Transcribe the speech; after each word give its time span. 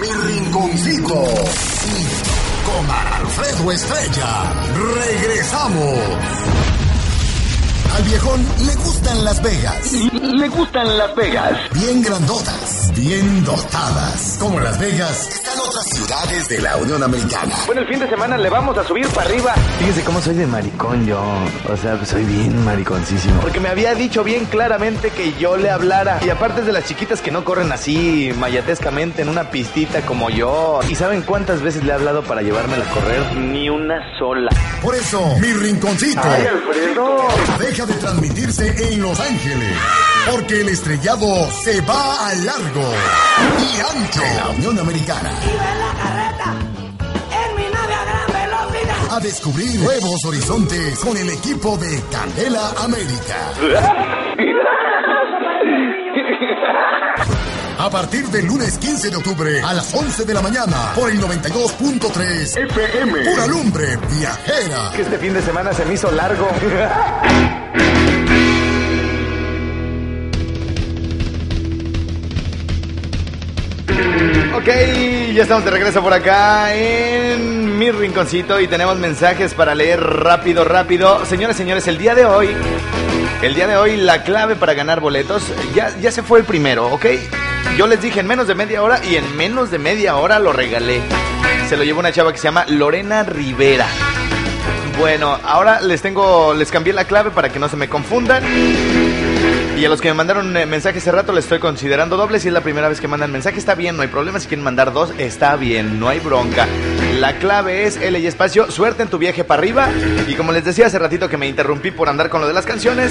Mi 0.00 0.08
rinconcito. 0.08 1.14
Con 2.64 2.90
Alfredo 2.90 3.72
Estrella. 3.72 4.52
Regresamos. 4.94 5.98
Al 7.94 8.02
viejón 8.02 8.44
le 8.66 8.74
gustan 8.74 9.24
Las 9.24 9.42
Vegas. 9.42 9.92
Le 9.92 10.48
gustan 10.48 10.98
Las 10.98 11.14
Vegas. 11.14 11.52
Bien 11.74 12.02
grandotas, 12.02 12.92
bien 12.94 13.44
dotadas. 13.44 14.36
Como 14.40 14.58
Las 14.58 14.78
Vegas, 14.78 15.28
están 15.28 15.60
ciudades 15.94 16.48
de 16.48 16.60
la 16.60 16.76
Unión 16.76 17.02
Americana. 17.02 17.54
Bueno, 17.66 17.82
el 17.82 17.88
fin 17.88 18.00
de 18.00 18.08
semana 18.08 18.36
le 18.36 18.50
vamos 18.50 18.76
a 18.76 18.84
subir 18.84 19.06
para 19.08 19.28
arriba. 19.28 19.54
Fíjese 19.78 20.02
cómo 20.02 20.20
soy 20.20 20.34
de 20.34 20.46
maricón 20.46 21.06
yo. 21.06 21.22
O 21.68 21.76
sea, 21.76 21.96
pues 21.96 22.08
soy 22.08 22.24
bien 22.24 22.64
mariconcísimo. 22.64 23.40
Porque 23.40 23.60
me 23.60 23.68
había 23.68 23.94
dicho 23.94 24.24
bien 24.24 24.44
claramente 24.46 25.10
que 25.10 25.32
yo 25.34 25.56
le 25.56 25.70
hablara. 25.70 26.18
Y 26.24 26.30
aparte 26.30 26.60
es 26.60 26.66
de 26.66 26.72
las 26.72 26.84
chiquitas 26.84 27.20
que 27.20 27.30
no 27.30 27.44
corren 27.44 27.70
así 27.72 28.32
mayatescamente 28.38 29.22
en 29.22 29.28
una 29.28 29.50
pistita 29.50 30.02
como 30.02 30.30
yo. 30.30 30.80
¿Y 30.88 30.94
saben 30.96 31.22
cuántas 31.22 31.62
veces 31.62 31.84
le 31.84 31.90
he 31.90 31.94
hablado 31.94 32.22
para 32.22 32.42
llevármela 32.42 32.84
a 32.84 32.90
correr? 32.90 33.36
Ni 33.36 33.68
una 33.68 34.00
sola. 34.18 34.50
Por 34.82 34.94
eso, 34.94 35.20
mi 35.40 35.52
rinconcito. 35.52 36.20
¡Ay, 36.24 36.46
Alfredo! 36.46 37.28
Deja 37.58 37.86
de 37.86 37.94
transmitirse 37.94 38.92
en 38.92 39.02
Los 39.02 39.18
Ángeles. 39.20 39.76
Porque 40.30 40.60
el 40.62 40.68
estrellado 40.70 41.50
se 41.50 41.80
va 41.82 42.28
a 42.28 42.34
largo 42.34 42.92
y 43.58 43.98
ancho 43.98 44.20
de 44.20 44.34
la 44.34 44.48
Unión 44.48 44.78
Americana. 44.78 45.30
A 49.10 49.20
descubrir 49.20 49.78
nuevos 49.78 50.24
horizontes 50.24 50.98
con 50.98 51.16
el 51.16 51.30
equipo 51.30 51.76
de 51.78 52.02
Candela 52.10 52.70
América. 52.78 53.52
A 57.78 57.90
partir 57.90 58.26
del 58.28 58.46
lunes 58.46 58.78
15 58.78 59.10
de 59.10 59.16
octubre 59.16 59.60
a 59.62 59.74
las 59.74 59.94
11 59.94 60.24
de 60.24 60.34
la 60.34 60.40
mañana 60.42 60.92
por 60.94 61.10
el 61.10 61.20
92.3 61.20 62.64
FM. 62.64 63.30
Pura 63.30 63.46
lumbre 63.46 63.98
viajera. 64.18 64.90
Que 64.96 65.02
este 65.02 65.18
fin 65.18 65.34
de 65.34 65.42
semana 65.42 65.72
se 65.72 65.84
me 65.84 65.94
hizo 65.94 66.10
largo. 66.10 66.48
Ok, 74.56 74.66
ya 75.34 75.42
estamos 75.42 75.64
de 75.64 75.70
regreso 75.72 76.00
por 76.00 76.12
acá 76.12 76.72
en 76.74 77.76
mi 77.76 77.90
rinconcito 77.90 78.60
y 78.60 78.68
tenemos 78.68 78.96
mensajes 78.98 79.52
para 79.52 79.74
leer 79.74 80.00
rápido, 80.00 80.64
rápido. 80.64 81.24
Señores, 81.26 81.56
señores, 81.56 81.88
el 81.88 81.98
día 81.98 82.14
de 82.14 82.24
hoy, 82.24 82.50
el 83.42 83.54
día 83.54 83.66
de 83.66 83.76
hoy 83.76 83.96
la 83.96 84.22
clave 84.22 84.54
para 84.54 84.74
ganar 84.74 85.00
boletos, 85.00 85.52
ya, 85.74 85.94
ya 85.98 86.12
se 86.12 86.22
fue 86.22 86.38
el 86.38 86.44
primero, 86.44 86.86
¿ok? 86.86 87.06
Yo 87.76 87.88
les 87.88 88.00
dije 88.00 88.20
en 88.20 88.28
menos 88.28 88.46
de 88.46 88.54
media 88.54 88.80
hora 88.82 89.04
y 89.04 89.16
en 89.16 89.36
menos 89.36 89.72
de 89.72 89.80
media 89.80 90.16
hora 90.16 90.38
lo 90.38 90.52
regalé. 90.52 91.00
Se 91.68 91.76
lo 91.76 91.82
llevó 91.82 91.98
una 91.98 92.12
chava 92.12 92.32
que 92.32 92.38
se 92.38 92.44
llama 92.44 92.64
Lorena 92.68 93.24
Rivera. 93.24 93.88
Bueno, 95.00 95.36
ahora 95.42 95.80
les 95.80 96.00
tengo, 96.00 96.54
les 96.54 96.70
cambié 96.70 96.92
la 96.92 97.06
clave 97.06 97.32
para 97.32 97.48
que 97.48 97.58
no 97.58 97.68
se 97.68 97.76
me 97.76 97.88
confundan. 97.88 98.44
Y 99.76 99.84
a 99.84 99.88
los 99.88 100.00
que 100.00 100.08
me 100.08 100.14
mandaron 100.14 100.56
eh, 100.56 100.66
mensaje 100.66 100.98
hace 100.98 101.10
rato 101.10 101.32
les 101.32 101.44
estoy 101.46 101.58
considerando 101.58 102.16
doble. 102.16 102.38
Si 102.38 102.46
es 102.46 102.54
la 102.54 102.60
primera 102.60 102.88
vez 102.88 103.00
que 103.00 103.08
mandan 103.08 103.32
mensaje, 103.32 103.58
está 103.58 103.74
bien, 103.74 103.96
no 103.96 104.02
hay 104.02 104.08
problema. 104.08 104.38
Si 104.38 104.46
quieren 104.46 104.62
mandar 104.62 104.92
dos, 104.92 105.12
está 105.18 105.56
bien, 105.56 105.98
no 105.98 106.08
hay 106.08 106.20
bronca. 106.20 106.68
La 107.18 107.38
clave 107.38 107.84
es 107.84 107.96
L 107.96 108.18
y 108.18 108.26
espacio, 108.26 108.70
suerte 108.70 109.02
en 109.02 109.08
tu 109.08 109.18
viaje 109.18 109.42
para 109.42 109.58
arriba. 109.58 109.88
Y 110.28 110.34
como 110.34 110.52
les 110.52 110.64
decía 110.64 110.86
hace 110.86 110.98
ratito 110.98 111.28
que 111.28 111.36
me 111.36 111.48
interrumpí 111.48 111.90
por 111.90 112.08
andar 112.08 112.30
con 112.30 112.40
lo 112.40 112.46
de 112.46 112.54
las 112.54 112.66
canciones, 112.66 113.10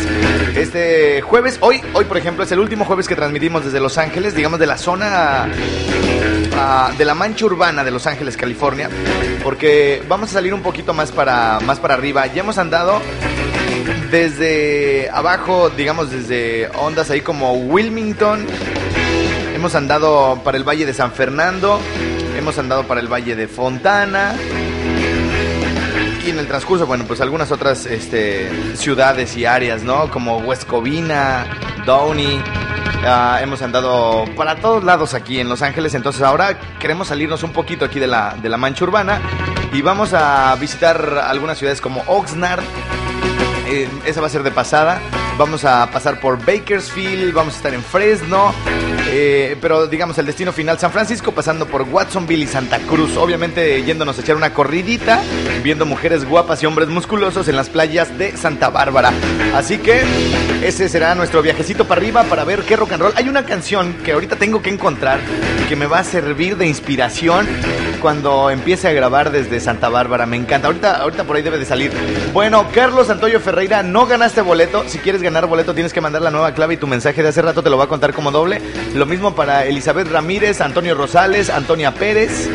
este 0.56 1.22
jueves, 1.22 1.58
hoy, 1.60 1.82
hoy 1.94 2.06
por 2.06 2.18
ejemplo, 2.18 2.46
es 2.46 2.52
el 2.54 2.60
último 2.60 2.86
jueves 2.86 3.10
que 3.10 3.16
transmitimos 3.16 3.66
desde 3.66 3.82
Los 3.82 3.98
Ángeles, 3.98 4.34
digamos 4.34 4.58
de 4.58 4.68
la 4.68 4.78
zona 4.78 5.50
ah, 6.56 6.92
de 6.98 7.06
la 7.06 7.14
mancha 7.14 7.46
urbana 7.46 7.84
de 7.84 7.92
Los 7.92 8.08
Ángeles, 8.08 8.38
California, 8.38 8.90
porque 9.44 10.02
vamos 10.08 10.30
a 10.30 10.34
salir 10.34 10.54
un 10.54 10.62
poquito 10.62 10.94
más 10.94 11.12
para, 11.12 11.60
más 11.60 11.80
para 11.80 11.94
arriba. 11.94 12.26
Ya 12.28 12.42
hemos 12.42 12.58
andado 12.58 13.02
desde 14.12 15.10
abajo, 15.10 15.70
digamos 15.70 16.12
desde 16.12 16.70
ondas 16.76 17.10
ahí 17.10 17.22
como 17.22 17.54
Wilmington. 17.54 18.46
Hemos 19.56 19.76
andado 19.76 20.42
para 20.44 20.58
el 20.58 20.64
Valle 20.64 20.86
de 20.86 20.94
San 20.94 21.12
Fernando, 21.12 21.80
hemos 22.38 22.58
andado 22.58 22.84
para 22.86 23.00
el 23.00 23.08
Valle 23.08 23.36
de 23.36 23.48
Fontana. 23.48 24.36
Y 26.26 26.30
en 26.30 26.40
el 26.40 26.48
transcurso, 26.48 26.86
bueno, 26.86 27.04
pues 27.06 27.20
algunas 27.22 27.52
otras 27.52 27.86
este, 27.86 28.50
ciudades 28.76 29.36
y 29.36 29.46
áreas, 29.46 29.84
¿no? 29.84 30.10
Como 30.10 30.38
West 30.38 30.66
Covina, 30.66 31.46
Downey. 31.86 32.42
Ah, 33.06 33.40
hemos 33.42 33.62
andado 33.62 34.24
para 34.38 34.56
todos 34.56 34.84
lados 34.84 35.14
aquí 35.14 35.40
en 35.40 35.50
Los 35.50 35.62
Ángeles, 35.62 35.94
entonces 35.94 36.22
ahora 36.22 36.58
queremos 36.80 37.10
salirnos 37.10 37.44
un 37.44 37.52
poquito 37.52 37.84
aquí 37.84 38.00
de 38.00 38.08
la, 38.08 38.38
de 38.42 38.48
la 38.48 38.56
mancha 38.56 38.86
urbana 38.86 39.20
y 39.74 39.82
vamos 39.82 40.14
a 40.14 40.56
visitar 40.56 41.22
algunas 41.26 41.58
ciudades 41.58 41.82
como 41.82 42.02
Oxnard, 42.08 42.64
eh, 43.74 43.90
esa 44.06 44.22
va 44.22 44.28
a 44.28 44.30
ser 44.30 44.44
de 44.44 44.52
pasada. 44.52 45.02
Vamos 45.38 45.66
a 45.66 45.90
pasar 45.90 46.20
por 46.20 46.38
Bakersfield, 46.46 47.34
vamos 47.34 47.56
a 47.56 47.58
estar 47.58 47.74
en 47.74 47.82
Fresno, 47.84 48.54
eh, 49.10 49.58
pero 49.60 49.88
digamos 49.88 50.16
el 50.20 50.28
destino 50.28 50.52
final 50.52 50.78
San 50.78 50.92
Francisco, 50.92 51.32
pasando 51.32 51.66
por 51.66 51.82
Watsonville 51.82 52.44
y 52.44 52.48
Santa 52.48 52.78
Cruz. 52.80 53.18
Obviamente 53.18 53.82
yéndonos 53.82 54.18
a 54.20 54.22
echar 54.22 54.36
una 54.36 54.54
corridita, 54.54 55.24
viendo 55.64 55.88
mujeres 55.88 56.24
guapas 56.24 56.62
y 56.62 56.68
hombres 56.68 56.90
musculosos 56.90 57.48
en 57.48 57.56
las 57.56 57.70
playas 57.70 58.16
de 58.16 58.38
Santa 58.38 58.70
Bárbara. 58.70 59.12
Así 59.56 59.80
que 59.80 60.04
ese 60.62 60.88
será 60.88 61.16
nuestro 61.16 61.42
viajecito 61.42 61.88
para 61.88 62.00
arriba 62.00 62.24
para 62.26 62.44
ver 62.44 62.62
qué 62.62 62.76
rock 62.76 62.92
and 62.92 63.02
roll. 63.02 63.14
Hay 63.16 63.28
una 63.28 63.44
canción 63.44 63.94
que 64.04 64.12
ahorita 64.12 64.36
tengo 64.36 64.62
que 64.62 64.70
encontrar 64.70 65.20
que 65.68 65.76
me 65.76 65.88
va 65.88 66.00
a 66.00 66.04
servir 66.04 66.58
de 66.58 66.68
inspiración 66.68 67.48
cuando 68.04 68.50
empiece 68.50 68.90
a 68.90 68.92
grabar 68.92 69.32
desde 69.32 69.62
Santa 69.62 69.88
Bárbara. 69.88 70.26
Me 70.26 70.36
encanta. 70.36 70.68
Ahorita, 70.68 70.98
ahorita 70.98 71.24
por 71.24 71.38
ahí 71.38 71.42
debe 71.42 71.58
de 71.58 71.66
salir. 71.66 71.90
Bueno, 72.34 72.68
Carlos 72.74 73.10
Antonio 73.10 73.40
Ferreira, 73.40 73.82
no 73.82 74.06
ganaste 74.06 74.42
boleto. 74.42 74.84
Si 74.88 75.00
quieres 75.00 75.22
ganar 75.22 75.48
boleto, 75.48 75.74
tienes 75.74 75.94
que 75.94 76.02
mandar 76.02 76.22
la 76.22 76.30
nueva 76.30 76.54
clave 76.54 76.74
y 76.74 76.78
tu 76.78 76.86
mensaje 76.86 77.24
de 77.24 77.30
hace 77.30 77.42
rato 77.42 77.64
te 77.64 77.70
lo 77.70 77.78
va 77.78 77.86
a 77.86 77.88
contar 77.88 78.14
como 78.14 78.30
doble. 78.30 78.62
Lo 78.94 79.06
mismo 79.06 79.34
para 79.36 79.66
Elizabeth 79.66 80.12
Ramírez, 80.12 80.60
Antonio 80.60 80.96
Rosales, 80.96 81.50
Antonia 81.50 81.94
Pérez. 81.94 82.50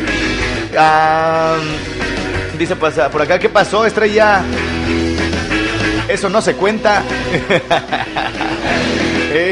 Ah, 0.77 1.55
dice 2.59 2.75
pues, 2.75 2.93
por 3.11 3.23
acá, 3.23 3.39
¿qué 3.39 3.49
pasó, 3.49 3.87
estrella? 3.87 4.43
Eso 6.07 6.29
no 6.29 6.43
se 6.43 6.53
cuenta. 6.53 7.01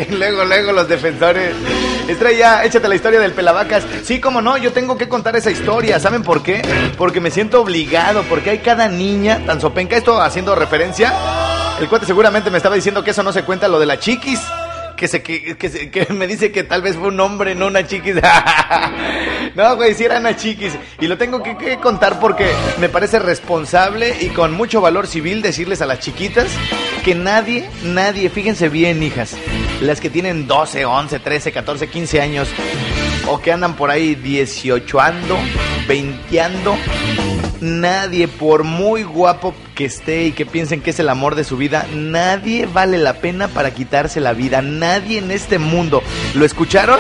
Luego, 0.10 0.46
luego 0.46 0.72
los 0.72 0.88
defensores. 0.88 1.54
Estrella, 2.08 2.64
échate 2.64 2.88
la 2.88 2.96
historia 2.96 3.20
del 3.20 3.34
pelavacas. 3.34 3.86
Sí, 4.04 4.20
como 4.20 4.42
no, 4.42 4.58
yo 4.58 4.72
tengo 4.74 4.98
que 4.98 5.08
contar 5.08 5.36
esa 5.36 5.52
historia. 5.52 6.00
¿Saben 6.00 6.24
por 6.24 6.42
qué? 6.42 6.62
Porque 6.98 7.20
me 7.20 7.32
siento 7.32 7.62
obligado, 7.62 8.24
porque 8.24 8.52
hay 8.52 8.60
cada 8.60 8.88
niña 8.88 9.44
tan 9.46 9.62
sopenca. 9.62 9.96
Esto 9.96 10.20
haciendo 10.22 10.56
referencia. 10.56 11.14
El 11.80 11.88
cuate 11.90 12.06
seguramente 12.06 12.50
me 12.50 12.58
estaba 12.58 12.76
diciendo 12.76 13.04
que 13.04 13.12
eso 13.12 13.24
no 13.24 13.32
se 13.32 13.44
cuenta 13.44 13.68
lo 13.68 13.80
de 13.80 13.86
la 13.86 14.00
chiquis. 14.00 14.40
Que, 14.96 15.08
se, 15.08 15.22
que, 15.22 15.56
que 15.58 16.08
me 16.12 16.26
dice 16.26 16.52
que 16.52 16.64
tal 16.64 16.82
vez 16.82 16.96
fue 16.96 17.10
un 17.10 17.20
hombre, 17.20 17.54
no 17.54 17.68
una 17.68 17.86
chiquis. 17.86 18.16
no, 19.56 19.76
güey, 19.76 19.94
si 19.94 20.06
era 20.06 20.18
una 20.18 20.36
chiquis. 20.36 20.74
Y 21.00 21.06
lo 21.06 21.20
tengo 21.20 21.44
que, 21.44 21.56
que 21.56 21.78
contar 21.78 22.20
porque 22.20 22.48
me 22.80 22.90
parece 22.90 23.20
responsable 23.20 24.18
y 24.22 24.30
con 24.30 24.54
mucho 24.54 24.82
valor 24.82 25.06
civil 25.06 25.44
decirles 25.44 25.84
a 25.84 25.86
las 25.86 26.00
chiquitas 26.00 26.48
que 27.04 27.14
nadie, 27.16 27.70
nadie, 27.84 28.30
fíjense 28.30 28.70
bien, 28.70 29.02
hijas, 29.04 29.36
las 29.82 30.02
que 30.02 30.10
tienen 30.10 30.48
12, 30.48 30.86
11, 30.86 31.20
13, 31.20 31.52
14, 31.52 31.90
15 31.90 32.22
años 32.22 32.48
o 33.28 33.40
que 33.40 33.52
andan 33.52 33.76
por 33.76 33.92
ahí 33.92 34.16
18 34.16 35.00
ando, 35.00 35.38
20 35.88 36.42
ando, 36.42 36.78
nadie, 37.62 38.28
por 38.28 38.64
muy 38.64 39.04
guapo 39.04 39.54
que 39.76 39.86
esté 39.86 40.26
y 40.26 40.32
que 40.32 40.46
piensen 40.46 40.82
que 40.82 40.92
es 40.92 41.00
el 41.00 41.10
amor 41.10 41.36
de 41.36 41.44
su 41.44 41.58
vida, 41.58 41.86
nadie 41.94 42.66
vale 42.66 42.98
la 42.98 43.14
pena 43.14 43.48
para 43.48 43.72
quitarse 43.72 44.20
la 44.20 44.34
vida, 44.34 44.62
nadie 44.62 45.20
en 45.20 45.32
este 45.32 45.60
mundo. 45.60 46.02
¿Lo 46.34 46.46
escucharon? 46.46 47.00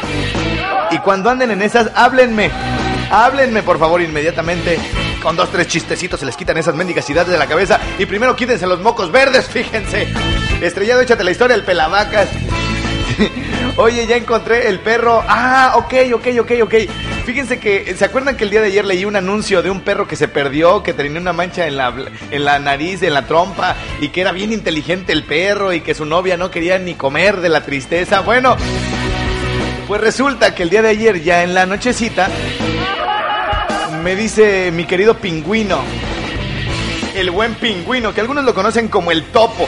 Y 0.91 0.97
cuando 0.99 1.29
anden 1.29 1.51
en 1.51 1.61
esas, 1.61 1.91
háblenme. 1.95 2.51
Háblenme, 3.09 3.63
por 3.63 3.79
favor, 3.79 4.01
inmediatamente. 4.01 4.79
Con 5.21 5.35
dos, 5.35 5.51
tres 5.51 5.67
chistecitos 5.67 6.19
se 6.19 6.25
les 6.25 6.37
quitan 6.37 6.57
esas 6.57 6.75
mendigas 6.75 7.09
ideas 7.09 7.27
de 7.27 7.37
la 7.37 7.47
cabeza. 7.47 7.79
Y 7.97 8.05
primero 8.05 8.35
quítense 8.35 8.67
los 8.67 8.79
mocos 8.79 9.11
verdes, 9.11 9.47
fíjense. 9.49 10.07
Estrellado, 10.61 11.01
échate 11.01 11.23
la 11.23 11.31
historia 11.31 11.55
del 11.55 11.65
pelavacas. 11.65 12.29
Oye, 13.77 14.07
ya 14.07 14.15
encontré 14.15 14.67
el 14.69 14.79
perro. 14.79 15.23
Ah, 15.27 15.73
ok, 15.75 15.93
ok, 16.13 16.27
ok, 16.41 16.51
ok. 16.63 16.73
Fíjense 17.25 17.59
que, 17.59 17.93
¿se 17.95 18.05
acuerdan 18.05 18.37
que 18.37 18.45
el 18.45 18.49
día 18.49 18.61
de 18.61 18.67
ayer 18.67 18.85
leí 18.85 19.03
un 19.03 19.15
anuncio 19.15 19.61
de 19.61 19.69
un 19.69 19.81
perro 19.81 20.07
que 20.07 20.15
se 20.15 20.27
perdió, 20.27 20.81
que 20.81 20.93
tenía 20.93 21.19
una 21.19 21.33
mancha 21.33 21.67
en 21.67 21.75
la, 21.75 21.93
en 22.31 22.45
la 22.45 22.57
nariz, 22.59 23.03
en 23.03 23.13
la 23.13 23.25
trompa, 23.25 23.75
y 23.99 24.09
que 24.09 24.21
era 24.21 24.31
bien 24.31 24.53
inteligente 24.53 25.11
el 25.11 25.23
perro 25.23 25.73
y 25.73 25.81
que 25.81 25.93
su 25.93 26.05
novia 26.05 26.37
no 26.37 26.49
quería 26.51 26.79
ni 26.79 26.95
comer 26.95 27.41
de 27.41 27.49
la 27.49 27.61
tristeza? 27.65 28.21
Bueno, 28.21 28.55
pues 29.87 29.99
resulta 29.99 30.55
que 30.55 30.63
el 30.63 30.69
día 30.69 30.81
de 30.81 30.89
ayer, 30.89 31.21
ya 31.21 31.43
en 31.43 31.53
la 31.53 31.65
nochecita, 31.65 32.29
me 34.03 34.15
dice 34.15 34.71
mi 34.71 34.85
querido 34.85 35.15
pingüino, 35.15 35.79
el 37.15 37.31
buen 37.31 37.55
pingüino, 37.55 38.13
que 38.13 38.21
algunos 38.21 38.43
lo 38.43 38.53
conocen 38.53 38.87
como 38.87 39.11
el 39.11 39.23
topo. 39.25 39.67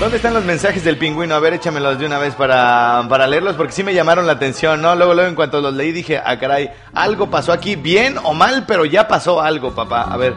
¿Dónde 0.00 0.16
están 0.16 0.32
los 0.32 0.44
mensajes 0.44 0.84
del 0.84 0.96
pingüino? 0.96 1.34
A 1.34 1.40
ver, 1.40 1.54
échamelos 1.54 1.98
de 1.98 2.06
una 2.06 2.18
vez 2.18 2.34
para, 2.34 3.04
para 3.08 3.26
leerlos, 3.26 3.56
porque 3.56 3.72
sí 3.72 3.82
me 3.82 3.94
llamaron 3.94 4.26
la 4.26 4.34
atención, 4.34 4.80
¿no? 4.80 4.94
Luego, 4.94 5.14
luego, 5.14 5.28
en 5.28 5.34
cuanto 5.34 5.60
los 5.60 5.74
leí, 5.74 5.90
dije, 5.90 6.20
ah, 6.24 6.38
caray, 6.38 6.70
algo 6.94 7.28
pasó 7.28 7.52
aquí, 7.52 7.74
bien 7.74 8.16
o 8.22 8.32
mal, 8.32 8.64
pero 8.66 8.84
ya 8.84 9.08
pasó 9.08 9.40
algo, 9.40 9.74
papá. 9.74 10.02
A 10.02 10.16
ver. 10.16 10.34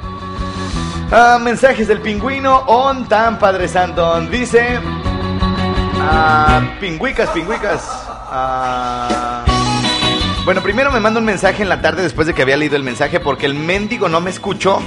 Ah, 1.11 1.37
mensajes 1.39 1.87
del 1.87 2.01
pingüino, 2.01 2.57
on 2.67 3.07
tan 3.07 3.37
Padre 3.37 3.67
Santo. 3.67 4.19
Dice. 4.21 4.79
Ah, 5.99 6.61
pingüicas, 6.79 7.29
pingüicas. 7.29 7.87
Ah. 8.31 9.40
Bueno, 10.43 10.63
primero 10.63 10.91
me 10.91 10.99
manda 10.99 11.19
un 11.19 11.25
mensaje 11.25 11.61
en 11.61 11.69
la 11.69 11.81
tarde 11.81 12.01
después 12.01 12.25
de 12.25 12.33
que 12.33 12.41
había 12.41 12.57
leído 12.57 12.75
el 12.75 12.83
mensaje, 12.83 13.19
porque 13.19 13.45
el 13.45 13.53
mendigo 13.53 14.09
no 14.09 14.21
me 14.21 14.31
escuchó. 14.31 14.79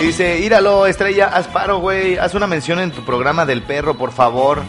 Y 0.00 0.06
dice, 0.06 0.38
íralo, 0.38 0.86
estrella, 0.86 1.26
haz 1.26 1.48
paro, 1.48 1.78
güey, 1.78 2.16
haz 2.16 2.34
una 2.34 2.46
mención 2.46 2.78
en 2.78 2.92
tu 2.92 3.04
programa 3.04 3.44
del 3.44 3.62
perro, 3.62 3.96
por 3.96 4.12
favor. 4.12 4.62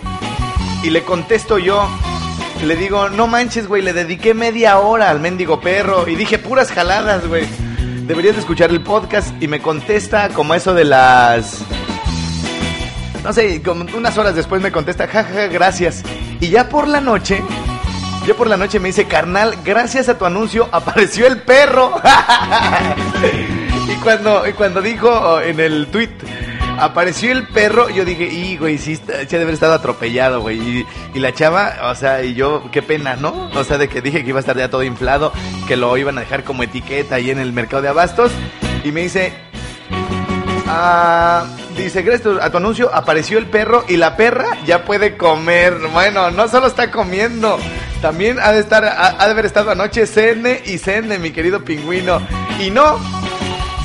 Y 0.81 0.89
le 0.89 1.03
contesto 1.03 1.59
yo, 1.59 1.87
le 2.65 2.75
digo, 2.75 3.09
no 3.09 3.27
manches, 3.27 3.67
güey, 3.67 3.83
le 3.83 3.93
dediqué 3.93 4.33
media 4.33 4.79
hora 4.79 5.11
al 5.11 5.19
mendigo 5.19 5.61
perro. 5.61 6.07
Y 6.07 6.15
dije, 6.15 6.39
puras 6.39 6.71
jaladas, 6.71 7.27
güey. 7.27 7.45
Deberías 8.07 8.33
de 8.33 8.41
escuchar 8.41 8.71
el 8.71 8.81
podcast. 8.81 9.31
Y 9.41 9.47
me 9.47 9.61
contesta 9.61 10.29
como 10.29 10.55
eso 10.55 10.73
de 10.73 10.85
las... 10.85 11.59
No 13.23 13.31
sé, 13.31 13.61
como 13.61 13.85
unas 13.95 14.17
horas 14.17 14.33
después 14.33 14.59
me 14.59 14.71
contesta, 14.71 15.07
jajaja, 15.07 15.47
gracias. 15.47 16.03
Y 16.39 16.49
ya 16.49 16.67
por 16.67 16.87
la 16.87 16.99
noche, 16.99 17.43
ya 18.29 18.35
por 18.35 18.47
la 18.47 18.57
noche 18.57 18.79
me 18.79 18.89
dice, 18.89 19.05
carnal, 19.05 19.57
gracias 19.65 20.07
a 20.07 20.19
tu 20.19 20.23
anuncio 20.23 20.69
apareció 20.71 21.25
el 21.25 21.41
perro. 21.41 21.99
Y 23.89 23.95
cuando, 24.03 24.43
cuando 24.55 24.83
dijo 24.83 25.41
en 25.41 25.59
el 25.59 25.87
tweet, 25.87 26.11
apareció 26.77 27.31
el 27.31 27.47
perro, 27.47 27.89
yo 27.89 28.05
dije, 28.05 28.25
y 28.25 28.55
güey, 28.55 28.77
sí, 28.77 28.97
sí 28.97 29.01
debe 29.07 29.41
haber 29.41 29.55
estado 29.55 29.73
atropellado, 29.73 30.41
güey. 30.41 30.59
Y, 30.59 30.85
y, 31.15 31.19
la 31.19 31.33
chava, 31.33 31.73
o 31.85 31.95
sea, 31.95 32.23
y 32.23 32.35
yo, 32.35 32.69
qué 32.71 32.83
pena, 32.83 33.15
¿no? 33.15 33.49
O 33.55 33.63
sea, 33.63 33.79
de 33.79 33.89
que 33.89 34.03
dije 34.03 34.23
que 34.23 34.29
iba 34.29 34.37
a 34.37 34.41
estar 34.41 34.55
ya 34.55 34.69
todo 34.69 34.83
inflado, 34.83 35.33
que 35.67 35.75
lo 35.75 35.97
iban 35.97 36.19
a 36.19 36.21
dejar 36.21 36.43
como 36.43 36.61
etiqueta 36.61 37.15
ahí 37.15 37.31
en 37.31 37.39
el 37.39 37.51
mercado 37.51 37.81
de 37.81 37.89
abastos. 37.89 38.31
Y 38.83 38.91
me 38.91 39.01
dice, 39.01 39.33
ah, 40.67 41.45
dice, 41.75 42.03
gracias 42.03 42.37
a 42.43 42.51
tu 42.51 42.57
anuncio, 42.57 42.93
apareció 42.93 43.39
el 43.39 43.47
perro 43.47 43.85
y 43.87 43.97
la 43.97 44.15
perra 44.15 44.55
ya 44.67 44.85
puede 44.85 45.17
comer. 45.17 45.79
Bueno, 45.93 46.29
no 46.29 46.47
solo 46.47 46.67
está 46.67 46.91
comiendo, 46.91 47.57
también 48.01 48.39
ha 48.39 48.51
de 48.51 48.59
estar, 48.59 48.83
ha, 48.85 49.25
de 49.25 49.31
haber 49.31 49.45
estado 49.45 49.71
anoche 49.71 50.05
cene 50.07 50.61
y 50.65 50.77
cene, 50.77 51.19
mi 51.19 51.31
querido 51.31 51.63
pingüino. 51.63 52.21
Y 52.59 52.71
no, 52.71 52.99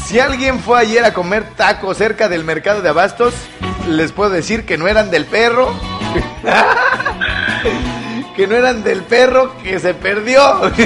si 0.06 0.20
alguien 0.20 0.60
fue 0.60 0.80
ayer 0.80 1.04
a 1.04 1.12
comer 1.12 1.44
tacos 1.56 1.96
cerca 1.96 2.28
del 2.28 2.44
mercado 2.44 2.82
de 2.82 2.88
abastos, 2.88 3.34
les 3.88 4.12
puedo 4.12 4.30
decir 4.30 4.64
que 4.64 4.78
no 4.78 4.86
eran 4.88 5.10
del 5.10 5.26
perro. 5.26 5.74
que 8.36 8.46
no 8.46 8.54
eran 8.54 8.84
del 8.84 9.02
perro 9.02 9.56
que 9.62 9.80
se 9.80 9.94
perdió. 9.94 10.70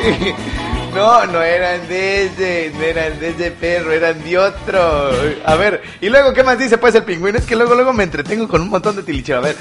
No, 0.94 1.24
no 1.26 1.42
eran 1.42 1.86
de 1.88 2.26
ese, 2.26 2.72
no 2.76 2.82
eran 2.82 3.18
de 3.20 3.30
ese 3.30 3.50
perro, 3.52 3.92
eran 3.92 4.22
de 4.22 4.38
otro. 4.38 5.10
A 5.44 5.54
ver, 5.54 5.82
y 6.00 6.08
luego, 6.08 6.32
¿qué 6.32 6.42
más 6.42 6.58
dice 6.58 6.78
pues 6.78 6.94
el 6.94 7.04
pingüino? 7.04 7.38
Es 7.38 7.46
que 7.46 7.56
luego, 7.56 7.74
luego 7.74 7.92
me 7.92 8.04
entretengo 8.04 8.48
con 8.48 8.62
un 8.62 8.68
montón 8.68 8.96
de 8.96 9.02
tilichero. 9.02 9.38
A 9.38 9.42
ver, 9.42 9.56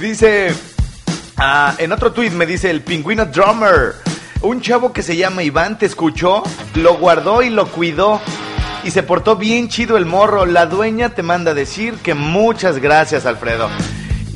dice, 0.00 0.54
ah, 1.36 1.74
en 1.78 1.92
otro 1.92 2.12
tweet 2.12 2.30
me 2.30 2.46
dice 2.46 2.70
el 2.70 2.82
pingüino 2.82 3.26
drummer. 3.26 3.94
Un 4.40 4.60
chavo 4.60 4.92
que 4.92 5.02
se 5.02 5.16
llama 5.16 5.42
Iván 5.42 5.78
te 5.78 5.86
escuchó, 5.86 6.44
lo 6.74 6.96
guardó 6.96 7.42
y 7.42 7.50
lo 7.50 7.66
cuidó. 7.66 8.20
Y 8.84 8.92
se 8.92 9.02
portó 9.02 9.34
bien 9.34 9.68
chido 9.68 9.96
el 9.96 10.06
morro. 10.06 10.46
La 10.46 10.66
dueña 10.66 11.08
te 11.08 11.24
manda 11.24 11.54
decir 11.54 11.94
que 11.94 12.14
muchas 12.14 12.78
gracias, 12.78 13.26
Alfredo. 13.26 13.68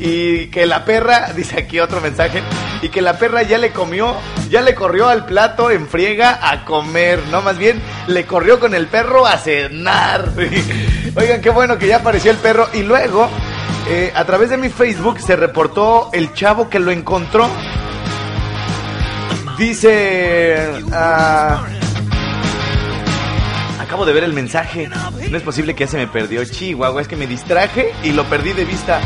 Y 0.05 0.49
que 0.49 0.67
la 0.67 0.85
perra, 0.85 1.33
dice 1.37 1.61
aquí 1.61 1.79
otro 1.79 2.01
mensaje, 2.01 2.43
y 2.83 2.89
que 2.89 3.01
la 3.01 3.19
perra 3.19 3.43
ya 3.43 3.59
le 3.59 3.71
comió, 3.71 4.17
ya 4.51 4.61
le 4.61 4.75
corrió 4.75 5.09
al 5.09 5.25
plato 5.27 5.71
en 5.71 5.87
friega 5.87 6.41
a 6.43 6.65
comer. 6.65 7.21
No, 7.31 7.41
más 7.41 7.57
bien 7.57 7.81
le 8.09 8.27
corrió 8.27 8.59
con 8.59 8.75
el 8.75 8.89
perro 8.89 9.27
a 9.27 9.39
cenar. 9.39 10.33
Oigan, 11.17 11.41
qué 11.41 11.51
bueno 11.51 11.79
que 11.79 11.87
ya 11.87 11.97
apareció 11.99 12.33
el 12.33 12.39
perro. 12.39 12.69
Y 12.73 12.83
luego, 12.83 13.29
eh, 13.89 14.13
a 14.15 14.25
través 14.25 14.51
de 14.51 14.57
mi 14.57 14.71
Facebook 14.71 15.21
se 15.21 15.37
reportó 15.37 16.11
el 16.13 16.33
chavo 16.35 16.69
que 16.69 16.81
lo 16.81 16.91
encontró 16.91 17.49
Dice... 19.59 20.71
Uh, 20.87 21.83
acabo 23.81 24.07
de 24.07 24.13
ver 24.13 24.25
el 24.25 24.33
mensaje. 24.33 24.89
No 25.31 25.37
es 25.37 25.43
posible 25.43 25.75
que 25.75 25.85
ya 25.85 25.91
se 25.91 25.99
me 25.99 26.07
perdió. 26.07 26.45
Chihuahua, 26.45 27.03
es 27.03 27.09
que 27.09 27.17
me 27.17 27.27
distraje 27.27 27.93
y 28.03 28.13
lo 28.13 28.25
perdí 28.25 28.55
de 28.55 28.65
vista. 28.65 29.01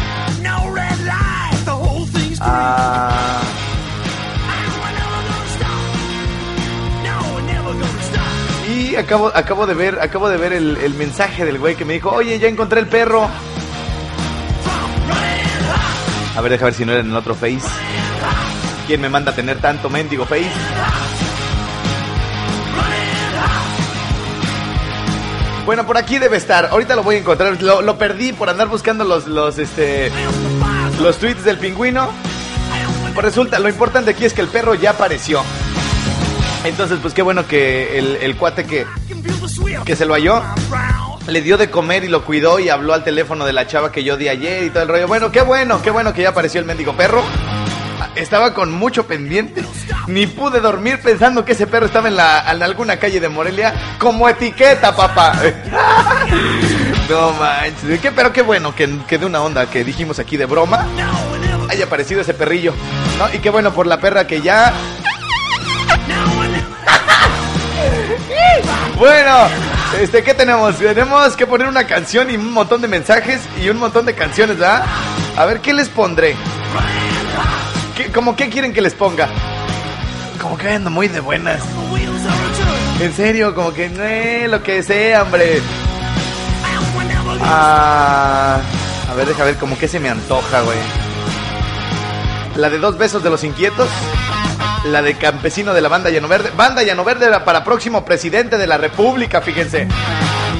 Ah... 2.48 3.42
Y 8.68 8.96
acabo, 8.96 9.30
acabo 9.34 9.66
de 9.66 9.74
ver, 9.74 9.98
acabo 10.00 10.28
de 10.28 10.36
ver 10.36 10.52
el, 10.52 10.94
mensaje 10.94 11.44
del 11.44 11.58
güey 11.58 11.76
que 11.76 11.84
me 11.84 11.94
dijo, 11.94 12.10
oye, 12.10 12.38
ya 12.38 12.48
encontré 12.48 12.80
el 12.80 12.86
perro. 12.86 13.28
A 16.36 16.40
ver, 16.40 16.52
deja 16.52 16.64
ver 16.64 16.74
si 16.74 16.84
no 16.84 16.92
era 16.92 17.00
en 17.00 17.10
el 17.10 17.16
otro 17.16 17.34
face. 17.34 17.60
¿Quién 18.86 19.00
me 19.00 19.08
manda 19.08 19.32
a 19.32 19.34
tener 19.34 19.58
tanto 19.58 19.88
mendigo 19.88 20.26
face? 20.26 20.50
Bueno, 25.64 25.86
por 25.86 25.96
aquí 25.96 26.18
debe 26.18 26.36
estar. 26.36 26.66
Ahorita 26.66 26.94
lo 26.94 27.02
voy 27.02 27.16
a 27.16 27.18
encontrar. 27.18 27.60
Lo, 27.60 27.82
lo, 27.82 27.98
perdí 27.98 28.32
por 28.32 28.48
andar 28.48 28.68
buscando 28.68 29.04
los, 29.04 29.26
los, 29.26 29.58
este, 29.58 30.12
los 31.00 31.18
tweets 31.18 31.44
del 31.44 31.58
pingüino. 31.58 32.08
Pues 33.16 33.24
resulta, 33.24 33.58
lo 33.58 33.70
importante 33.70 34.10
aquí 34.10 34.26
es 34.26 34.34
que 34.34 34.42
el 34.42 34.48
perro 34.48 34.74
ya 34.74 34.90
apareció. 34.90 35.42
Entonces, 36.64 36.98
pues 37.00 37.14
qué 37.14 37.22
bueno 37.22 37.46
que 37.46 37.98
el, 37.98 38.36
cuate 38.36 38.64
que, 38.64 38.84
que 39.86 39.96
se 39.96 40.04
lo 40.04 40.12
halló 40.12 40.42
le 41.26 41.40
dio 41.40 41.56
de 41.56 41.70
comer 41.70 42.04
y 42.04 42.08
lo 42.08 42.26
cuidó 42.26 42.58
y 42.58 42.68
habló 42.68 42.92
al 42.92 43.04
teléfono 43.04 43.46
de 43.46 43.54
la 43.54 43.66
chava 43.66 43.90
que 43.90 44.04
yo 44.04 44.18
di 44.18 44.28
ayer 44.28 44.64
y 44.64 44.68
todo 44.68 44.82
el 44.82 44.90
rollo. 44.90 45.08
Bueno, 45.08 45.32
qué 45.32 45.40
bueno, 45.40 45.80
qué 45.80 45.90
bueno 45.90 46.12
que 46.12 46.20
ya 46.20 46.28
apareció 46.28 46.60
el 46.60 46.66
mendigo 46.66 46.92
perro. 46.92 47.22
Estaba 48.16 48.52
con 48.52 48.70
mucho 48.70 49.06
pendiente. 49.06 49.64
Ni 50.08 50.26
pude 50.26 50.60
dormir 50.60 51.00
pensando 51.02 51.42
que 51.42 51.52
ese 51.52 51.66
perro 51.66 51.86
estaba 51.86 52.08
en, 52.08 52.16
la, 52.16 52.40
alguna 52.40 52.98
calle 52.98 53.18
de 53.18 53.30
Morelia 53.30 53.96
como 53.98 54.28
etiqueta, 54.28 54.94
papá. 54.94 55.32
no 57.08 57.32
manches. 57.32 57.98
¿Qué, 57.98 58.12
pero 58.12 58.30
qué 58.30 58.42
bueno 58.42 58.74
que 58.74 58.86
de 58.86 59.24
una 59.24 59.40
onda 59.40 59.70
que 59.70 59.84
dijimos 59.84 60.18
aquí 60.18 60.36
de 60.36 60.44
broma 60.44 60.86
haya 61.68 61.86
aparecido 61.86 62.20
ese 62.20 62.34
perrillo. 62.34 62.72
¿no? 63.18 63.32
Y 63.34 63.38
qué 63.38 63.50
bueno 63.50 63.72
por 63.72 63.86
la 63.86 64.00
perra 64.00 64.26
que 64.26 64.40
ya 64.40 64.72
bueno, 68.98 69.48
este, 70.00 70.22
¿qué 70.22 70.34
tenemos? 70.34 70.76
Tenemos 70.76 71.36
que 71.36 71.46
poner 71.46 71.68
una 71.68 71.86
canción 71.86 72.30
y 72.30 72.36
un 72.36 72.52
montón 72.52 72.82
de 72.82 72.88
mensajes 72.88 73.40
y 73.62 73.68
un 73.68 73.78
montón 73.78 74.06
de 74.06 74.14
canciones, 74.14 74.58
¿verdad? 74.58 74.84
A 75.36 75.44
ver, 75.44 75.60
¿qué 75.60 75.72
les 75.72 75.88
pondré? 75.88 76.34
¿Qué, 77.96 78.10
¿Cómo 78.12 78.36
qué 78.36 78.48
quieren 78.48 78.72
que 78.72 78.80
les 78.80 78.94
ponga? 78.94 79.28
Como 80.40 80.56
que 80.56 80.68
ando 80.68 80.90
muy 80.90 81.08
de 81.08 81.20
buenas. 81.20 81.60
En 83.00 83.12
serio, 83.14 83.54
como 83.54 83.72
que 83.72 83.88
no 83.90 84.02
eh, 84.02 84.48
lo 84.48 84.62
que 84.62 84.82
sea, 84.82 85.22
hombre. 85.22 85.60
Ah, 87.42 88.58
a 89.10 89.14
ver, 89.14 89.26
deja 89.26 89.44
ver, 89.44 89.56
como 89.56 89.78
que 89.78 89.88
se 89.88 90.00
me 90.00 90.08
antoja, 90.08 90.62
güey. 90.62 91.05
La 92.56 92.70
de 92.70 92.78
dos 92.78 92.96
besos 92.98 93.22
de 93.22 93.30
los 93.30 93.44
inquietos 93.44 93.88
la 94.86 95.02
de 95.02 95.14
campesino 95.14 95.74
de 95.74 95.80
la 95.80 95.88
banda 95.88 96.10
Llano 96.10 96.28
Verde. 96.28 96.52
Banda 96.56 96.82
Llano 96.84 97.02
Verde 97.02 97.28
para 97.44 97.64
próximo 97.64 98.04
presidente 98.04 98.56
de 98.56 98.66
la 98.68 98.78
República, 98.78 99.40
fíjense. 99.42 99.88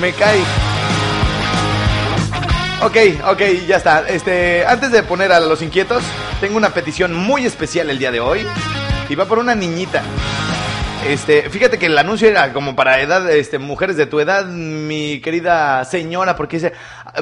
Me 0.00 0.12
cae. 0.12 0.41
Ok, 2.83 2.97
ok, 3.29 3.43
ya 3.69 3.76
está. 3.76 4.00
Este, 4.09 4.67
antes 4.67 4.91
de 4.91 5.03
poner 5.05 5.31
a 5.31 5.38
los 5.38 5.62
inquietos, 5.62 6.03
tengo 6.41 6.57
una 6.57 6.71
petición 6.71 7.15
muy 7.15 7.47
especial 7.47 7.88
el 7.88 7.99
día 7.99 8.11
de 8.11 8.19
hoy. 8.21 8.45
Y 9.09 9.15
va 9.15 9.26
por 9.26 9.38
una 9.38 9.55
niñita. 9.55 10.03
Este, 11.07 11.49
fíjate 11.49 11.79
que 11.79 11.87
el 11.87 11.97
anuncio 11.97 12.29
era 12.29 12.53
como 12.53 12.75
para 12.75 13.00
edad, 13.00 13.31
este, 13.31 13.59
mujeres 13.61 13.97
de 13.97 14.07
tu 14.07 14.19
edad, 14.19 14.45
mi 14.47 15.21
querida 15.21 15.85
señora, 15.85 16.35
porque 16.35 16.57
dice, 16.57 16.73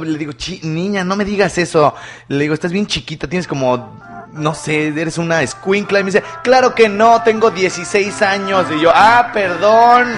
le 0.02 0.16
digo, 0.16 0.32
"Chi- 0.32 0.60
niña, 0.62 1.04
no 1.04 1.16
me 1.16 1.26
digas 1.26 1.58
eso. 1.58 1.94
Le 2.28 2.38
digo, 2.44 2.54
estás 2.54 2.72
bien 2.72 2.86
chiquita, 2.86 3.28
tienes 3.28 3.46
como, 3.46 4.00
no 4.34 4.54
sé, 4.54 4.88
eres 4.88 5.18
una 5.18 5.42
escuincla. 5.42 6.00
Y 6.00 6.04
me 6.04 6.10
dice, 6.10 6.24
claro 6.42 6.74
que 6.74 6.88
no, 6.88 7.22
tengo 7.22 7.50
16 7.50 8.22
años. 8.22 8.66
Y 8.76 8.80
yo, 8.80 8.90
ah, 8.94 9.30
perdón, 9.32 10.08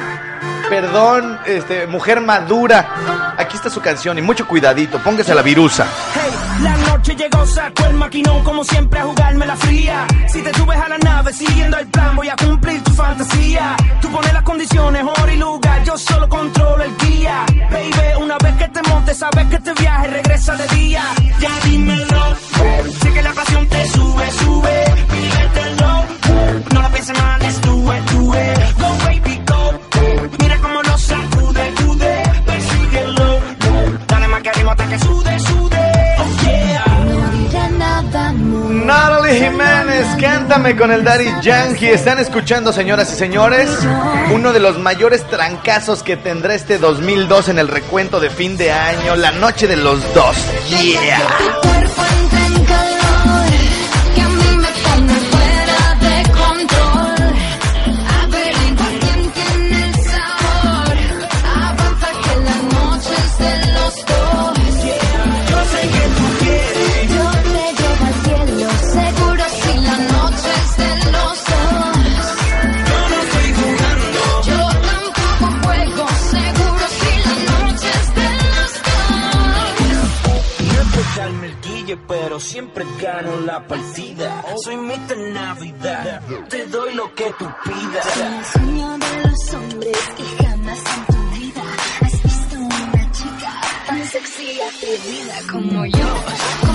perdón, 0.68 1.38
este, 1.46 1.86
mujer 1.86 2.20
madura. 2.20 3.34
Aquí 3.36 3.56
está 3.56 3.70
su 3.70 3.80
canción 3.80 4.18
y 4.18 4.22
mucho 4.22 4.46
cuidadito, 4.46 4.98
póngase 4.98 5.34
la 5.34 5.42
virusa. 5.42 5.86
Noche 7.06 7.22
llegó, 7.22 7.46
saco 7.46 7.84
el 7.84 7.94
maquinón 7.94 8.42
como 8.42 8.64
siempre 8.64 8.98
a 8.98 9.04
jugarme 9.04 9.46
la 9.46 9.56
fría. 9.56 10.06
Si 10.28 10.42
te 10.42 10.52
subes 10.54 10.78
a 10.78 10.88
la 10.88 10.98
nave 10.98 11.32
siguiendo 11.32 11.78
el 11.78 11.86
plan, 11.88 12.16
voy 12.16 12.28
a 12.28 12.36
cumplir 12.36 12.82
tu 12.82 12.90
fantasía. 12.92 13.76
Tú 14.00 14.10
pones 14.10 14.32
las 14.32 14.42
condiciones, 14.42 15.04
hora 15.04 15.32
y 15.32 15.36
lugar, 15.36 15.84
yo 15.84 15.96
solo 15.96 16.28
controlo 16.28 16.82
el 16.82 16.96
guía. 16.96 17.44
Baby, 17.70 18.22
una 18.22 18.36
vez 18.38 18.56
que 18.56 18.68
te 18.68 18.82
montes, 18.82 19.18
sabes 19.18 19.46
que 19.48 19.56
este 19.56 19.72
viaje 19.74 20.08
regresa 20.08 20.56
de 20.56 20.76
día. 20.76 21.02
Ya 21.40 21.60
dímelo, 21.64 22.36
sé 23.00 23.12
que 23.12 23.22
la 23.22 23.32
pasión 23.32 23.66
te 23.68 23.88
sube, 23.88 24.30
sube, 24.32 24.84
vívetelo. 25.12 26.04
No 26.74 26.82
la 26.82 26.88
pienses 26.90 27.16
más, 27.18 27.40
Jiménez, 39.34 40.06
cántame 40.20 40.76
con 40.76 40.92
el 40.92 41.04
Daddy 41.04 41.26
Yankee. 41.42 41.86
Están 41.86 42.18
escuchando, 42.18 42.72
señoras 42.72 43.12
y 43.12 43.16
señores, 43.16 43.68
uno 44.32 44.52
de 44.52 44.60
los 44.60 44.78
mayores 44.78 45.26
trancazos 45.26 46.02
que 46.02 46.16
tendrá 46.16 46.54
este 46.54 46.78
2002 46.78 47.48
en 47.48 47.58
el 47.58 47.68
recuento 47.68 48.20
de 48.20 48.30
fin 48.30 48.56
de 48.56 48.72
año, 48.72 49.16
la 49.16 49.32
noche 49.32 49.66
de 49.66 49.76
los 49.76 50.02
dos. 50.14 50.36
Yeah. 50.68 52.15
Pero 82.08 82.40
siempre 82.40 82.84
gano 83.00 83.40
la 83.40 83.66
partida. 83.66 84.42
Soy 84.62 84.76
Mr. 84.76 85.16
Navidad. 85.32 86.22
Te 86.48 86.66
doy 86.66 86.94
lo 86.94 87.14
que 87.14 87.32
tú 87.38 87.46
pidas. 87.64 88.16
El 88.16 88.44
sueño 88.44 88.98
de 88.98 89.28
los 89.28 89.54
hombres 89.54 89.98
que 90.16 90.44
jamás 90.44 90.78
en 90.78 91.06
tu 91.06 91.38
vida 91.38 91.62
has 92.02 92.22
visto 92.22 92.56
una 92.56 93.12
chica 93.12 93.60
tan 93.86 94.04
sexy 94.06 94.44
y 94.52 94.60
atrevida 94.60 95.52
como 95.52 95.86
yo. 95.86 96.65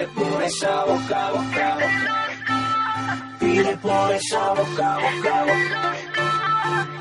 Pide 0.00 0.08
por 0.14 0.42
esa 0.42 0.84
boca, 0.84 1.30
boca, 1.30 1.74
boca. 1.74 3.36
Pide 3.38 3.76
por 3.76 4.12
esa 4.12 4.48
boca, 4.54 4.98
boca, 4.98 5.42
boca. 5.42 5.94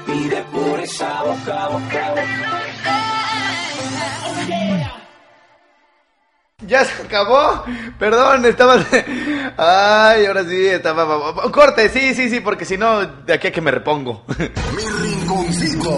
Pide 0.06 0.44
por 0.51 0.79
esa 0.82 1.24
boca, 1.24 1.68
boca, 1.70 2.10
boca. 2.10 2.62
¿Ya 6.68 6.84
se 6.84 7.03
acabó? 7.03 7.63
Perdón, 7.98 8.46
estaba... 8.46 8.75
Ay, 9.58 10.25
ahora 10.25 10.44
sí, 10.44 10.68
estaba... 10.68 11.51
Corte, 11.53 11.88
sí, 11.88 12.13
sí, 12.13 12.29
sí, 12.29 12.41
porque 12.41 12.65
si 12.65 12.77
no, 12.77 13.06
de 13.06 13.34
aquí 13.34 13.48
a 13.48 13.51
que 13.53 13.62
me 13.62 13.72
repongo. 13.72 14.25
Mi 14.75 14.84
rinconcito. 14.84 15.89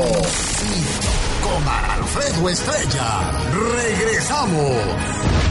Con 1.42 1.68
Alfredo 1.68 2.48
Estrella. 2.48 3.32
Regresamos. 3.74 5.51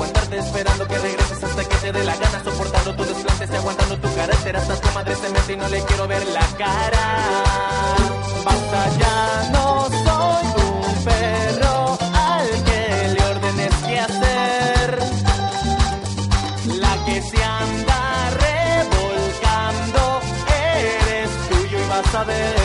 Aguantarte 0.00 0.38
Esperando 0.38 0.88
que 0.88 0.98
regreses 0.98 1.44
hasta 1.44 1.64
que 1.64 1.76
te 1.76 1.92
dé 1.92 2.04
la 2.04 2.16
gana 2.16 2.42
Soportando 2.42 2.94
tus 2.96 3.08
desplantes 3.08 3.50
y 3.50 3.56
aguantando 3.56 3.96
tu 3.98 4.14
carácter 4.14 4.56
Hasta 4.56 4.80
tu 4.80 4.88
madre 4.92 5.14
se 5.16 5.28
mete 5.28 5.52
y 5.52 5.56
no 5.56 5.68
le 5.68 5.84
quiero 5.84 6.08
ver 6.08 6.26
la 6.28 6.46
cara. 6.58 7.06
Basta 8.44 8.88
ya, 8.98 9.50
no 9.52 9.88
soy 10.06 10.46
un 10.64 11.04
perro 11.04 11.98
Al 12.14 12.48
que 12.64 13.08
le 13.14 13.24
ordenes 13.24 13.74
qué 13.86 13.98
hacer. 14.00 14.98
La 16.78 17.04
que 17.04 17.22
se 17.22 17.44
anda 17.44 18.30
revolcando 18.46 20.20
Eres 20.80 21.30
tuyo 21.50 21.78
y 21.78 21.88
vas 21.88 22.14
a 22.14 22.24
ver 22.24 22.59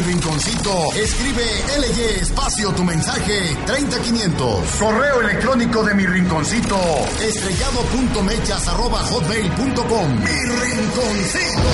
mi 0.00 0.12
rinconcito, 0.12 0.92
escribe 0.94 1.42
LY 1.78 2.20
espacio 2.20 2.70
tu 2.72 2.84
mensaje 2.84 3.56
30500. 3.66 4.70
Correo 4.78 5.20
electrónico 5.20 5.82
de 5.82 5.94
mi 5.94 6.06
rinconcito, 6.06 6.76
estrellado.mechas 7.22 8.68
arroba 8.68 8.98
hotmail.com. 8.98 10.14
Mi 10.20 10.30
rinconcito. 10.30 11.70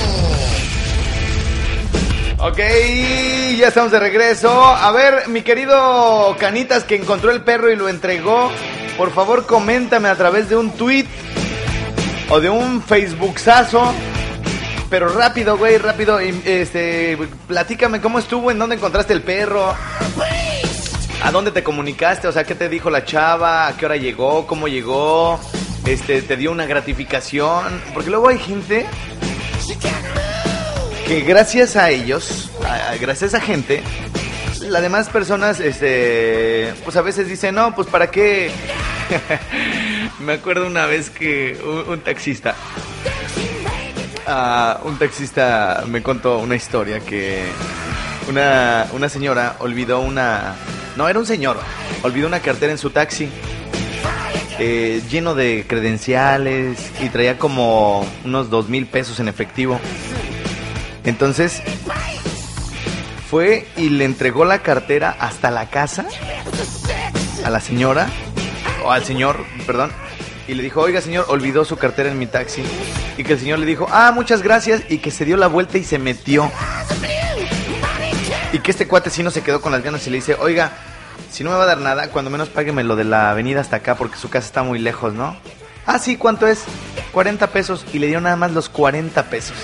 Ok, 2.38 2.58
ya 3.58 3.68
estamos 3.68 3.92
de 3.92 3.98
regreso. 4.00 4.50
A 4.64 4.90
ver, 4.92 5.28
mi 5.28 5.42
querido 5.42 6.36
Canitas 6.38 6.84
que 6.84 6.96
encontró 6.96 7.30
el 7.30 7.42
perro 7.42 7.70
y 7.70 7.76
lo 7.76 7.88
entregó, 7.88 8.50
por 8.96 9.12
favor 9.12 9.46
coméntame 9.46 10.08
a 10.08 10.16
través 10.16 10.48
de 10.48 10.56
un 10.56 10.72
tweet 10.72 11.06
o 12.28 12.40
de 12.40 12.50
un 12.50 12.82
Facebooksazo. 12.82 13.94
Pero 14.88 15.08
rápido, 15.08 15.56
güey, 15.56 15.78
rápido. 15.78 16.18
Este, 16.20 17.18
platícame 17.48 18.00
cómo 18.00 18.18
estuvo, 18.18 18.50
en 18.50 18.58
dónde 18.58 18.76
encontraste 18.76 19.12
el 19.12 19.22
perro. 19.22 19.74
¿A 21.22 21.30
dónde 21.32 21.50
te 21.50 21.62
comunicaste? 21.64 22.28
O 22.28 22.32
sea, 22.32 22.44
¿qué 22.44 22.54
te 22.54 22.68
dijo 22.68 22.88
la 22.90 23.04
chava? 23.04 23.66
¿A 23.66 23.76
qué 23.76 23.86
hora 23.86 23.96
llegó? 23.96 24.46
¿Cómo 24.46 24.68
llegó? 24.68 25.40
Este, 25.84 26.22
¿te 26.22 26.36
dio 26.36 26.52
una 26.52 26.66
gratificación? 26.66 27.82
Porque 27.94 28.10
luego 28.10 28.28
hay 28.28 28.38
gente 28.38 28.86
que 31.06 31.20
gracias 31.22 31.76
a 31.76 31.90
ellos, 31.90 32.50
a- 32.64 32.96
gracias 33.00 33.34
a 33.34 33.40
gente, 33.40 33.82
las 34.60 34.82
demás 34.82 35.08
personas, 35.08 35.60
este, 35.60 36.72
pues 36.84 36.96
a 36.96 37.02
veces 37.02 37.28
dicen, 37.28 37.54
no, 37.54 37.74
pues 37.74 37.88
para 37.88 38.10
qué. 38.10 38.50
Me 40.20 40.34
acuerdo 40.34 40.66
una 40.66 40.86
vez 40.86 41.10
que 41.10 41.58
un 41.88 42.00
taxista, 42.00 42.54
un 44.84 44.98
taxista 44.98 45.84
me 45.88 46.02
contó 46.02 46.38
una 46.38 46.56
historia 46.56 47.00
que 47.00 47.44
una, 48.28 48.86
una 48.92 49.08
señora 49.08 49.56
olvidó 49.60 50.00
una, 50.00 50.54
no 50.96 51.08
era 51.08 51.18
un 51.18 51.26
señor, 51.26 51.58
olvidó 52.02 52.26
una 52.26 52.40
cartera 52.40 52.72
en 52.72 52.78
su 52.78 52.90
taxi. 52.90 53.28
eh, 54.58 55.02
lleno 55.10 55.34
de 55.34 55.64
credenciales 55.68 56.78
y 57.00 57.08
traía 57.08 57.38
como 57.38 58.06
unos 58.24 58.50
dos 58.50 58.68
mil 58.68 58.86
pesos 58.86 59.20
en 59.20 59.28
efectivo. 59.28 59.78
Entonces 61.04 61.62
fue 63.30 63.66
y 63.76 63.90
le 63.90 64.04
entregó 64.04 64.44
la 64.44 64.60
cartera 64.60 65.16
hasta 65.18 65.50
la 65.50 65.68
casa 65.68 66.06
a 67.44 67.50
la 67.50 67.60
señora 67.60 68.08
o 68.84 68.90
al 68.90 69.04
señor, 69.04 69.44
perdón, 69.66 69.92
y 70.48 70.54
le 70.54 70.62
dijo, 70.62 70.80
oiga 70.80 71.00
señor, 71.00 71.26
olvidó 71.28 71.64
su 71.64 71.76
cartera 71.76 72.10
en 72.10 72.18
mi 72.18 72.26
taxi. 72.26 72.62
Y 73.16 73.24
que 73.24 73.34
el 73.34 73.40
señor 73.40 73.58
le 73.58 73.66
dijo, 73.66 73.86
ah, 73.90 74.12
muchas 74.12 74.42
gracias, 74.42 74.82
y 74.88 74.98
que 74.98 75.10
se 75.10 75.24
dio 75.24 75.36
la 75.36 75.46
vuelta 75.46 75.78
y 75.78 75.84
se 75.84 75.98
metió. 75.98 76.50
Y 78.52 78.58
que 78.60 78.70
este 78.70 78.86
cuate 78.86 79.10
sí 79.10 79.22
no 79.22 79.30
se 79.30 79.42
quedó 79.42 79.60
con 79.60 79.72
las 79.72 79.82
ganas 79.82 80.06
y 80.06 80.10
le 80.10 80.16
dice, 80.16 80.36
oiga, 80.38 80.72
si 81.30 81.44
no 81.44 81.50
me 81.50 81.56
va 81.56 81.64
a 81.64 81.66
dar 81.66 81.78
nada, 81.78 82.08
cuando 82.08 82.30
menos 82.30 82.48
págueme 82.48 82.84
lo 82.84 82.96
de 82.96 83.04
la 83.04 83.30
avenida 83.30 83.60
hasta 83.60 83.76
acá 83.76 83.96
porque 83.96 84.16
su 84.16 84.30
casa 84.30 84.46
está 84.46 84.62
muy 84.62 84.78
lejos, 84.78 85.12
¿no? 85.12 85.36
Ah, 85.84 85.98
sí, 85.98 86.16
¿cuánto 86.16 86.46
es? 86.46 86.64
40 87.12 87.48
pesos 87.48 87.84
y 87.92 87.98
le 87.98 88.06
dio 88.06 88.20
nada 88.20 88.36
más 88.36 88.52
los 88.52 88.68
40 88.68 89.22
pesos. 89.24 89.56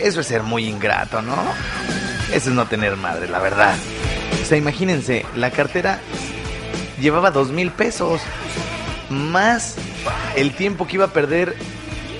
Eso 0.00 0.20
es 0.20 0.26
ser 0.26 0.42
muy 0.42 0.66
ingrato, 0.66 1.22
¿no? 1.22 1.36
Eso 2.32 2.50
es 2.50 2.54
no 2.56 2.66
tener 2.66 2.96
madre, 2.96 3.28
la 3.28 3.38
verdad. 3.38 3.74
O 4.42 4.44
sea, 4.44 4.58
imagínense, 4.58 5.24
la 5.36 5.50
cartera 5.50 6.00
llevaba 7.00 7.30
dos 7.30 7.50
mil 7.50 7.70
pesos. 7.70 8.20
Más 9.14 9.76
el 10.36 10.54
tiempo 10.54 10.86
que 10.86 10.96
iba 10.96 11.06
a 11.06 11.12
perder 11.12 11.56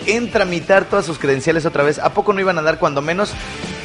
en 0.07 0.31
tramitar 0.31 0.85
todas 0.85 1.05
sus 1.05 1.19
credenciales 1.19 1.67
otra 1.67 1.83
vez. 1.83 1.99
¿A 1.99 2.13
poco 2.13 2.33
no 2.33 2.41
iban 2.41 2.59
a 2.59 2.63
dar 2.63 2.79
cuando 2.79 3.03
menos 3.03 3.33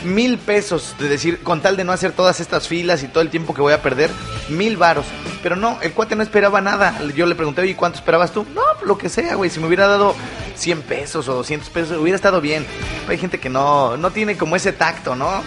mil 0.04 0.38
pesos? 0.38 0.96
De 1.00 1.10
decir, 1.10 1.42
con 1.42 1.62
tal 1.62 1.78
de 1.78 1.84
no 1.84 1.92
hacer 1.92 2.12
todas 2.12 2.40
estas 2.40 2.68
filas 2.68 3.04
y 3.04 3.08
todo 3.08 3.22
el 3.22 3.30
tiempo 3.30 3.54
que 3.54 3.62
voy 3.62 3.74
a 3.74 3.82
perder, 3.82 4.12
mil 4.50 4.78
varos. 4.78 5.06
Pero 5.42 5.56
no, 5.56 5.78
el 5.82 5.94
cuate 5.94 6.16
no 6.16 6.24
esperaba 6.24 6.62
nada. 6.62 7.00
Yo 7.16 7.26
le 7.26 7.36
pregunté, 7.36 7.62
oye, 7.62 7.76
¿cuánto 7.76 8.00
esperabas 8.00 8.32
tú? 8.32 8.46
No, 8.54 8.62
lo 8.86 8.98
que 8.98 9.10
sea, 9.10 9.36
güey. 9.36 9.50
Si 9.50 9.60
me 9.60 9.68
hubiera 9.68 9.88
dado 9.88 10.16
100 10.56 10.82
pesos 10.84 11.28
o 11.30 11.34
200 11.36 11.70
pesos, 11.70 11.98
hubiera 11.98 12.16
estado 12.16 12.42
bien. 12.42 12.66
Hay 13.08 13.18
gente 13.18 13.40
que 13.40 13.50
no, 13.50 13.98
no 13.98 14.12
tiene 14.12 14.38
como 14.38 14.56
ese 14.56 14.74
tacto, 14.74 15.16
¿no? 15.16 15.42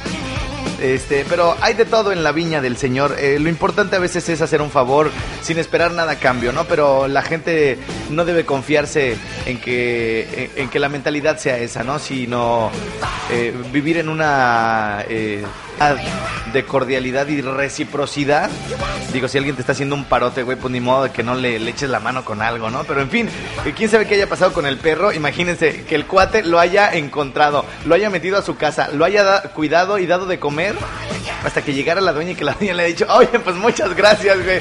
Este, 0.83 1.25
pero 1.29 1.57
hay 1.61 1.75
de 1.75 1.85
todo 1.85 2.11
en 2.11 2.25
la 2.25 2.33
viña 2.33 2.61
del 2.61 2.77
Señor. 2.77 3.14
Eh, 3.16 3.38
lo 3.38 3.49
importante 3.49 3.95
a 3.95 4.01
veces 4.01 4.29
es 4.29 4.40
hacer 4.40 4.61
un 4.61 4.71
favor 4.71 5.12
sin 5.40 5.59
esperar 5.59 5.92
nada 5.92 6.12
a 6.12 6.18
cambio, 6.18 6.53
¿no? 6.53 6.64
Pero 6.64 7.07
la 7.07 7.23
gente 7.23 7.79
no 8.11 8.25
debe 8.25 8.45
confiarse 8.45 9.16
en 9.47 9.61
que, 9.61 10.51
en, 10.57 10.68
que 10.68 10.81
la 10.81 10.88
mentalidad 10.88 11.38
sea 11.38 11.57
esa, 11.59 11.85
¿no? 11.85 12.01
Sino 12.01 12.73
eh, 13.31 13.55
vivir 13.73 13.99
en 13.99 14.09
una 14.09 15.05
eh, 15.09 15.45
de 16.53 16.65
cordialidad 16.65 17.27
y 17.29 17.41
reciprocidad. 17.41 18.51
Digo, 19.13 19.29
si 19.29 19.39
alguien 19.39 19.55
te 19.57 19.63
está 19.63 19.73
haciendo 19.73 19.95
un 19.95 20.05
parote, 20.05 20.43
güey, 20.43 20.57
pues 20.57 20.71
ni 20.73 20.81
modo 20.81 21.05
de 21.05 21.11
que 21.11 21.23
no 21.23 21.35
le, 21.35 21.59
le 21.59 21.71
eches 21.71 21.91
la 21.91 21.99
mano 22.01 22.25
con 22.25 22.41
algo, 22.43 22.71
¿no? 22.71 22.85
Pero 22.85 23.01
en 23.01 23.11
fin, 23.11 23.29
eh, 23.65 23.73
quién 23.77 23.91
sabe 23.91 24.07
qué 24.07 24.15
haya 24.15 24.29
pasado 24.29 24.53
con 24.53 24.67
el 24.67 24.77
perro. 24.79 25.13
Imagínense 25.13 25.85
que 25.85 25.95
el 25.95 26.07
cuate 26.07 26.43
lo 26.43 26.59
haya 26.61 26.91
encontrado, 26.93 27.65
lo 27.85 27.95
haya 27.95 28.11
metido 28.11 28.39
a 28.39 28.43
su 28.43 28.57
casa, 28.57 28.89
lo 28.93 29.05
haya 29.05 29.23
da- 29.25 29.43
cuidado 29.55 29.99
y 29.99 30.07
dado 30.07 30.27
de 30.27 30.39
comer 30.39 30.75
hasta 31.45 31.63
que 31.63 31.73
llegara 31.75 32.01
la 32.01 32.13
dueña 32.13 32.33
y 32.33 32.35
que 32.37 32.45
la 32.45 32.53
dueña 32.59 32.75
le 32.75 32.85
haya 32.85 32.95
dicho, 32.95 33.07
oye, 33.13 33.39
pues 33.41 33.57
muchas 33.57 33.95
gracias, 33.97 34.43
güey. 34.45 34.61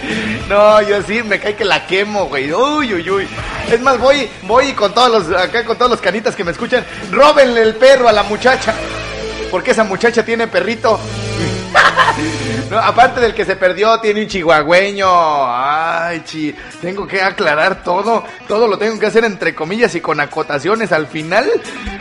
No, 0.50 0.82
yo 0.82 1.02
sí, 1.04 1.22
me 1.24 1.40
cae 1.40 1.56
que 1.56 1.66
la 1.66 1.86
quemo, 1.86 2.26
güey. 2.26 2.52
Uy, 2.54 2.94
uy, 2.94 3.10
uy. 3.10 3.28
Es 3.72 3.80
más, 3.82 4.00
voy, 4.00 4.28
voy 4.44 4.74
con 4.74 4.94
todos 4.94 5.28
los, 5.30 5.38
acá 5.40 5.64
con 5.66 5.78
todos 5.78 5.92
los 5.92 6.02
canitas 6.02 6.36
que 6.36 6.44
me 6.44 6.52
escuchan, 6.52 6.86
róbenle 7.12 7.62
el 7.62 7.76
perro 7.76 8.10
a 8.10 8.12
la 8.12 8.24
muchacha. 8.24 8.74
Porque 9.52 9.72
esa 9.72 9.84
muchacha 9.84 10.24
tiene 10.24 10.48
perrito. 10.48 10.98
Aparte 12.82 13.20
del 13.20 13.34
que 13.34 13.44
se 13.44 13.58
perdió, 13.58 14.00
tiene 14.00 14.22
un 14.22 14.28
chihuahueño. 14.28 15.08
Ay, 15.10 16.22
chi. 16.26 16.56
Tengo 16.82 17.06
que 17.06 17.22
aclarar 17.22 17.84
todo. 17.84 18.24
Todo 18.48 18.68
lo 18.68 18.78
tengo 18.78 18.98
que 18.98 19.08
hacer 19.08 19.26
entre 19.26 19.54
comillas 19.54 19.94
y 19.96 20.02
con 20.02 20.20
acotaciones 20.22 20.92
al 20.94 21.08
final. 21.08 21.50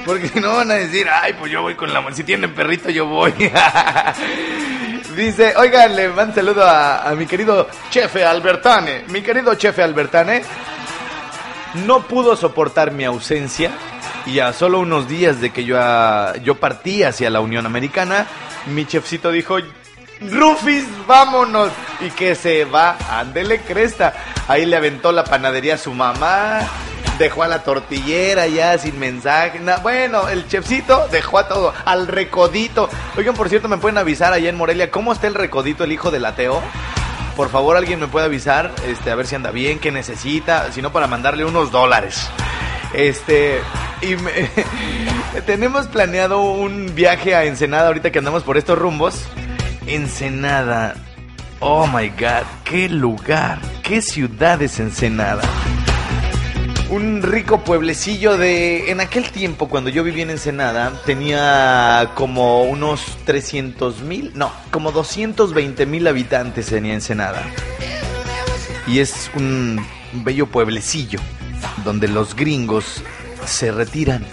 Porque 0.06 0.28
si 0.28 0.40
no 0.40 0.56
van 0.56 0.70
a 0.70 0.74
decir, 0.74 1.08
ay, 1.10 1.34
pues 1.34 1.50
yo 1.50 1.62
voy 1.62 1.74
con 1.74 1.92
la. 1.92 2.04
Si 2.14 2.22
tienen 2.22 2.54
perrito, 2.54 2.88
yo 2.90 3.06
voy. 3.06 3.32
Dice, 5.16 5.54
oigan, 5.56 5.96
le 5.96 6.08
mando 6.08 6.36
saludo 6.36 6.64
a, 6.64 7.08
a 7.08 7.14
mi 7.14 7.26
querido 7.26 7.68
Chefe 7.90 8.24
Albertane. 8.24 9.04
Mi 9.08 9.22
querido 9.22 9.54
Chefe 9.56 9.82
Albertane 9.82 10.42
no 11.86 12.02
pudo 12.02 12.36
soportar 12.36 12.92
mi 12.92 13.04
ausencia 13.04 13.72
y 14.26 14.38
a 14.40 14.52
solo 14.52 14.80
unos 14.80 15.08
días 15.08 15.40
de 15.40 15.50
que 15.50 15.64
yo, 15.64 15.76
ah, 15.78 16.34
yo 16.42 16.56
partí 16.56 17.02
hacia 17.02 17.30
la 17.30 17.40
Unión 17.40 17.66
Americana, 17.66 18.26
mi 18.66 18.86
chefcito 18.86 19.30
dijo, 19.30 19.58
Rufis, 20.20 20.84
vámonos. 21.06 21.70
Y 22.00 22.10
que 22.10 22.34
se 22.34 22.64
va, 22.64 22.96
ándele 23.10 23.60
cresta. 23.60 24.14
Ahí 24.48 24.66
le 24.66 24.76
aventó 24.76 25.12
la 25.12 25.24
panadería 25.24 25.74
a 25.74 25.78
su 25.78 25.92
mamá, 25.92 26.60
dejó 27.18 27.42
a 27.42 27.48
la 27.48 27.62
tortillera 27.62 28.46
ya 28.46 28.76
sin 28.78 28.98
mensaje. 28.98 29.60
bueno, 29.82 30.28
el 30.28 30.46
chefcito 30.48 31.08
dejó 31.08 31.38
a 31.38 31.48
todo, 31.48 31.74
al 31.84 32.06
recodito. 32.06 32.88
Oigan, 33.16 33.34
por 33.34 33.48
cierto, 33.48 33.68
me 33.68 33.78
pueden 33.78 33.98
avisar 33.98 34.32
allá 34.32 34.48
en 34.48 34.56
Morelia, 34.56 34.90
¿cómo 34.90 35.12
está 35.12 35.26
el 35.26 35.34
recodito, 35.34 35.84
el 35.84 35.92
hijo 35.92 36.10
del 36.10 36.24
ateo? 36.24 36.60
Por 37.36 37.48
favor, 37.48 37.76
alguien 37.76 38.00
me 38.00 38.08
puede 38.08 38.26
avisar, 38.26 38.72
este, 38.86 39.10
a 39.10 39.14
ver 39.14 39.26
si 39.26 39.34
anda 39.34 39.50
bien, 39.50 39.78
qué 39.78 39.90
necesita, 39.90 40.70
si 40.72 40.82
no 40.82 40.92
para 40.92 41.06
mandarle 41.06 41.44
unos 41.44 41.70
dólares. 41.70 42.28
Este, 42.94 43.60
y 44.02 44.16
me- 44.16 44.50
tenemos 45.46 45.86
planeado 45.86 46.40
un 46.42 46.94
viaje 46.94 47.34
a 47.34 47.44
Ensenada 47.44 47.86
ahorita 47.88 48.10
que 48.10 48.18
andamos 48.18 48.42
por 48.42 48.56
estos 48.56 48.78
rumbos. 48.78 49.22
Ensenada. 49.86 50.94
Oh 51.60 51.86
my 51.86 52.08
god, 52.10 52.44
qué 52.64 52.88
lugar, 52.88 53.58
qué 53.82 54.00
ciudad 54.00 54.60
es 54.62 54.80
Ensenada. 54.80 55.42
Un 56.88 57.22
rico 57.22 57.62
pueblecillo 57.62 58.36
de... 58.36 58.90
En 58.90 59.00
aquel 59.00 59.30
tiempo, 59.30 59.68
cuando 59.68 59.90
yo 59.90 60.02
vivía 60.02 60.24
en 60.24 60.30
Ensenada, 60.30 60.92
tenía 61.06 62.10
como 62.16 62.64
unos 62.64 63.02
300 63.26 64.00
mil, 64.00 64.32
no, 64.34 64.50
como 64.72 64.90
220 64.90 65.86
mil 65.86 66.06
habitantes 66.08 66.66
tenía 66.66 66.94
Ensenada. 66.94 67.42
Y 68.88 68.98
es 68.98 69.30
un 69.36 69.84
bello 70.12 70.46
pueblecillo 70.46 71.20
donde 71.84 72.08
los 72.08 72.34
gringos 72.34 73.02
se 73.46 73.72
retiran 73.72 74.24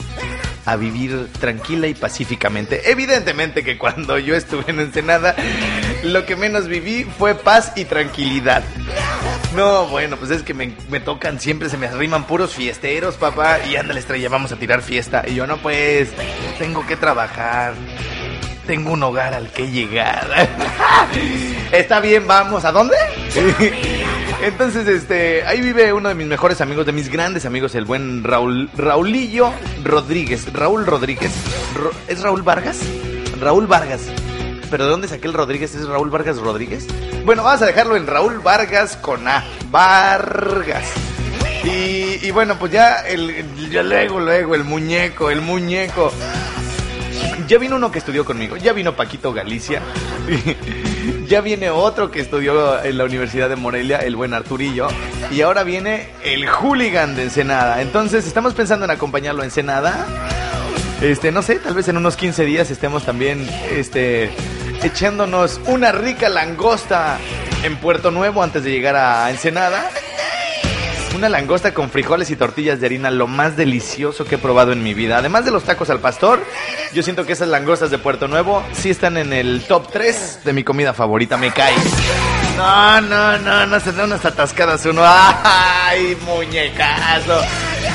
a 0.65 0.75
vivir 0.75 1.29
tranquila 1.39 1.87
y 1.87 1.93
pacíficamente. 1.93 2.91
Evidentemente 2.91 3.63
que 3.63 3.77
cuando 3.77 4.19
yo 4.19 4.35
estuve 4.35 4.65
en 4.67 4.81
Ensenada, 4.81 5.33
lo 6.03 6.25
que 6.25 6.35
menos 6.35 6.67
viví 6.67 7.05
fue 7.05 7.35
paz 7.35 7.71
y 7.77 7.85
tranquilidad. 7.85 8.63
No, 9.55 9.87
bueno, 9.87 10.17
pues 10.17 10.29
es 10.29 10.43
que 10.43 10.53
me, 10.53 10.67
tocan 10.99 11.39
siempre, 11.39 11.69
se 11.69 11.77
me 11.77 11.87
arriman 11.87 12.27
puros 12.27 12.53
fiesteros, 12.53 13.15
papá. 13.15 13.59
Y 13.65 13.77
ándale, 13.77 14.01
estrella, 14.01 14.27
vamos 14.27 14.51
a 14.51 14.57
tirar 14.57 14.81
fiesta. 14.81 15.23
Y 15.25 15.35
yo, 15.35 15.47
no, 15.47 15.57
pues, 15.57 16.09
tengo 16.59 16.85
que 16.85 16.97
trabajar. 16.97 17.73
Tengo 18.67 18.91
un 18.91 19.01
hogar 19.03 19.33
al 19.33 19.49
que 19.49 19.71
llegar. 19.71 20.27
Está 21.71 21.99
bien, 22.01 22.27
vamos. 22.27 22.65
¿A 22.65 22.71
dónde? 22.71 22.95
Entonces, 24.43 24.87
este, 24.87 25.43
ahí 25.45 25.61
vive 25.61 25.93
uno 25.93 26.09
de 26.09 26.15
mis 26.15 26.27
mejores 26.27 26.59
amigos, 26.61 26.85
de 26.85 26.91
mis 26.91 27.09
grandes 27.09 27.45
amigos, 27.45 27.73
el 27.75 27.85
buen 27.85 28.23
Raúl, 28.23 28.69
Raulillo 28.75 29.51
Rodríguez. 29.83 30.51
Raúl 30.53 30.85
Rodríguez. 30.85 31.31
Ro- 31.75 31.91
¿Es 32.07 32.21
Raúl 32.21 32.41
Vargas? 32.43 32.79
Raúl 33.39 33.67
Vargas. 33.67 34.01
¿Pero 34.69 34.83
de 34.85 34.91
dónde 34.91 35.07
saqué 35.07 35.27
el 35.27 35.33
Rodríguez? 35.33 35.73
¿Es 35.75 35.87
Raúl 35.87 36.09
Vargas 36.09 36.37
Rodríguez? 36.37 36.85
Bueno, 37.25 37.43
vamos 37.43 37.61
a 37.61 37.65
dejarlo 37.65 37.95
en 37.95 38.05
Raúl 38.05 38.39
Vargas 38.39 38.97
con 38.97 39.27
A. 39.27 39.43
Vargas. 39.71 40.83
Y, 41.63 42.19
y 42.21 42.31
bueno, 42.31 42.57
pues 42.59 42.71
ya 42.73 42.97
el- 43.07 43.45
ya 43.71 43.81
luego, 43.81 44.19
luego, 44.19 44.55
el 44.55 44.63
muñeco, 44.65 45.29
el 45.29 45.41
muñeco. 45.41 46.11
Ya 47.47 47.57
vino 47.57 47.77
uno 47.77 47.91
que 47.91 47.99
estudió 47.99 48.25
conmigo, 48.25 48.57
ya 48.57 48.73
vino 48.73 48.95
Paquito 48.95 49.33
Galicia, 49.33 49.81
ya 51.27 51.41
viene 51.41 51.69
otro 51.69 52.11
que 52.11 52.19
estudió 52.19 52.83
en 52.83 52.97
la 52.97 53.05
Universidad 53.05 53.47
de 53.49 53.55
Morelia, 53.55 53.99
el 53.99 54.15
buen 54.15 54.33
Arturillo, 54.33 54.87
y 55.31 55.41
ahora 55.41 55.63
viene 55.63 56.09
el 56.23 56.45
hooligan 56.47 57.15
de 57.15 57.23
Ensenada. 57.23 57.81
Entonces, 57.81 58.27
estamos 58.27 58.53
pensando 58.53 58.85
en 58.85 58.91
acompañarlo 58.91 59.43
a 59.43 59.45
Ensenada. 59.45 60.05
Este, 61.01 61.31
no 61.31 61.41
sé, 61.41 61.55
tal 61.59 61.73
vez 61.73 61.87
en 61.87 61.97
unos 61.97 62.17
15 62.17 62.43
días 62.43 62.71
estemos 62.71 63.05
también 63.05 63.47
este 63.71 64.31
echándonos 64.83 65.59
una 65.67 65.91
rica 65.91 66.29
langosta 66.29 67.17
en 67.63 67.77
Puerto 67.77 68.11
Nuevo 68.11 68.43
antes 68.43 68.63
de 68.63 68.71
llegar 68.71 68.95
a 68.95 69.29
Ensenada. 69.29 69.89
Una 71.17 71.29
langosta 71.29 71.73
con 71.73 71.89
frijoles 71.89 72.29
y 72.29 72.35
tortillas 72.35 72.79
de 72.79 72.85
harina, 72.85 73.09
lo 73.09 73.25
más 73.25 73.57
delicioso 73.57 74.23
que 74.23 74.35
he 74.35 74.37
probado 74.37 74.71
en 74.71 74.83
mi 74.83 74.93
vida. 74.93 75.17
Además 75.17 75.45
de 75.45 75.49
los 75.49 75.63
tacos 75.63 75.89
al 75.89 75.99
pastor, 75.99 76.45
yo 76.93 77.01
siento 77.01 77.25
que 77.25 77.33
esas 77.33 77.47
langostas 77.47 77.89
de 77.89 77.97
Puerto 77.97 78.27
Nuevo 78.27 78.61
sí 78.71 78.91
están 78.91 79.17
en 79.17 79.33
el 79.33 79.63
top 79.63 79.91
3 79.91 80.41
de 80.43 80.53
mi 80.53 80.63
comida 80.63 80.93
favorita, 80.93 81.35
me 81.35 81.49
cae. 81.51 81.73
No, 82.55 83.01
no, 83.01 83.35
no, 83.39 83.65
no 83.65 83.79
se 83.79 83.93
da 83.93 84.03
unas 84.03 84.23
atascadas 84.25 84.85
uno. 84.85 85.01
¡Ay, 85.03 86.15
muñecazo! 86.23 87.41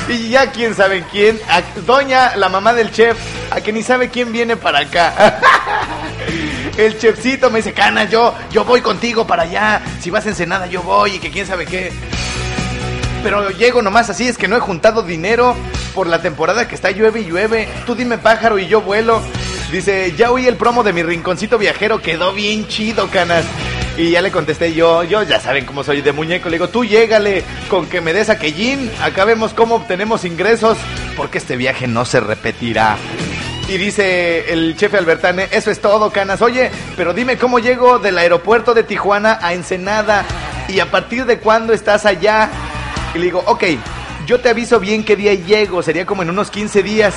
Y 0.09 0.27
ya 0.27 0.51
quién 0.51 0.75
sabe 0.75 1.05
quién, 1.09 1.39
doña, 1.85 2.35
la 2.35 2.49
mamá 2.49 2.73
del 2.73 2.91
chef, 2.91 3.17
a 3.51 3.61
que 3.61 3.71
ni 3.71 3.83
sabe 3.83 4.09
quién 4.09 4.33
viene 4.33 4.57
para 4.57 4.79
acá. 4.79 5.39
El 6.77 6.97
chefcito 6.97 7.49
me 7.49 7.59
dice, 7.59 7.71
Cana, 7.71 8.03
yo, 8.03 8.35
yo 8.51 8.65
voy 8.65 8.81
contigo 8.81 9.25
para 9.25 9.43
allá. 9.43 9.81
Si 10.01 10.09
vas 10.09 10.25
a 10.25 10.29
Ensenada, 10.29 10.65
yo 10.65 10.81
voy 10.81 11.15
y 11.15 11.19
que 11.19 11.31
quién 11.31 11.47
sabe 11.47 11.65
qué. 11.65 11.93
Pero 13.23 13.49
llego 13.51 13.81
nomás 13.81 14.09
así, 14.09 14.27
es 14.27 14.37
que 14.37 14.49
no 14.49 14.57
he 14.57 14.59
juntado 14.59 15.01
dinero 15.01 15.55
por 15.95 16.07
la 16.07 16.21
temporada 16.21 16.67
que 16.67 16.75
está 16.75 16.91
llueve 16.91 17.21
y 17.21 17.25
llueve. 17.25 17.69
Tú 17.85 17.95
dime 17.95 18.17
pájaro 18.17 18.59
y 18.59 18.67
yo 18.67 18.81
vuelo. 18.81 19.21
Dice, 19.71 20.13
ya 20.17 20.29
oí 20.29 20.45
el 20.45 20.57
promo 20.57 20.83
de 20.83 20.93
mi 20.93 21.01
rinconcito 21.03 21.57
viajero, 21.57 22.01
quedó 22.01 22.33
bien 22.33 22.67
chido, 22.67 23.07
canas. 23.09 23.45
Y 23.97 24.11
ya 24.11 24.21
le 24.21 24.31
contesté 24.31 24.73
yo, 24.73 25.03
yo 25.03 25.23
ya 25.23 25.39
saben 25.39 25.65
cómo 25.65 25.83
soy 25.83 26.01
de 26.01 26.11
muñeco. 26.11 26.49
Le 26.49 26.57
digo, 26.57 26.67
tú 26.67 26.83
llégale 26.83 27.43
con 27.69 27.85
que 27.87 28.01
me 28.01 28.11
des 28.11 28.29
aquellín. 28.29 28.91
Acá 29.01 29.23
vemos 29.23 29.53
cómo 29.53 29.75
obtenemos 29.75 30.25
ingresos, 30.25 30.77
porque 31.15 31.37
este 31.37 31.55
viaje 31.55 31.87
no 31.87 32.03
se 32.03 32.19
repetirá. 32.19 32.97
Y 33.69 33.77
dice 33.77 34.51
el 34.51 34.75
jefe 34.77 34.97
Albertane, 34.97 35.47
eso 35.51 35.71
es 35.71 35.79
todo, 35.79 36.11
canas. 36.11 36.41
Oye, 36.41 36.71
pero 36.97 37.13
dime 37.13 37.37
cómo 37.37 37.59
llego 37.59 37.99
del 37.99 38.17
aeropuerto 38.17 38.73
de 38.73 38.83
Tijuana 38.83 39.39
a 39.41 39.53
Ensenada 39.53 40.25
y 40.67 40.79
a 40.81 40.91
partir 40.91 41.25
de 41.25 41.39
cuándo 41.39 41.71
estás 41.71 42.05
allá. 42.05 42.49
Y 43.13 43.19
le 43.19 43.25
digo, 43.25 43.43
ok, 43.45 43.63
yo 44.25 44.39
te 44.39 44.49
aviso 44.49 44.79
bien 44.79 45.03
qué 45.03 45.15
día 45.15 45.33
llego, 45.33 45.83
sería 45.83 46.05
como 46.05 46.23
en 46.23 46.29
unos 46.29 46.49
15 46.49 46.83
días. 46.83 47.13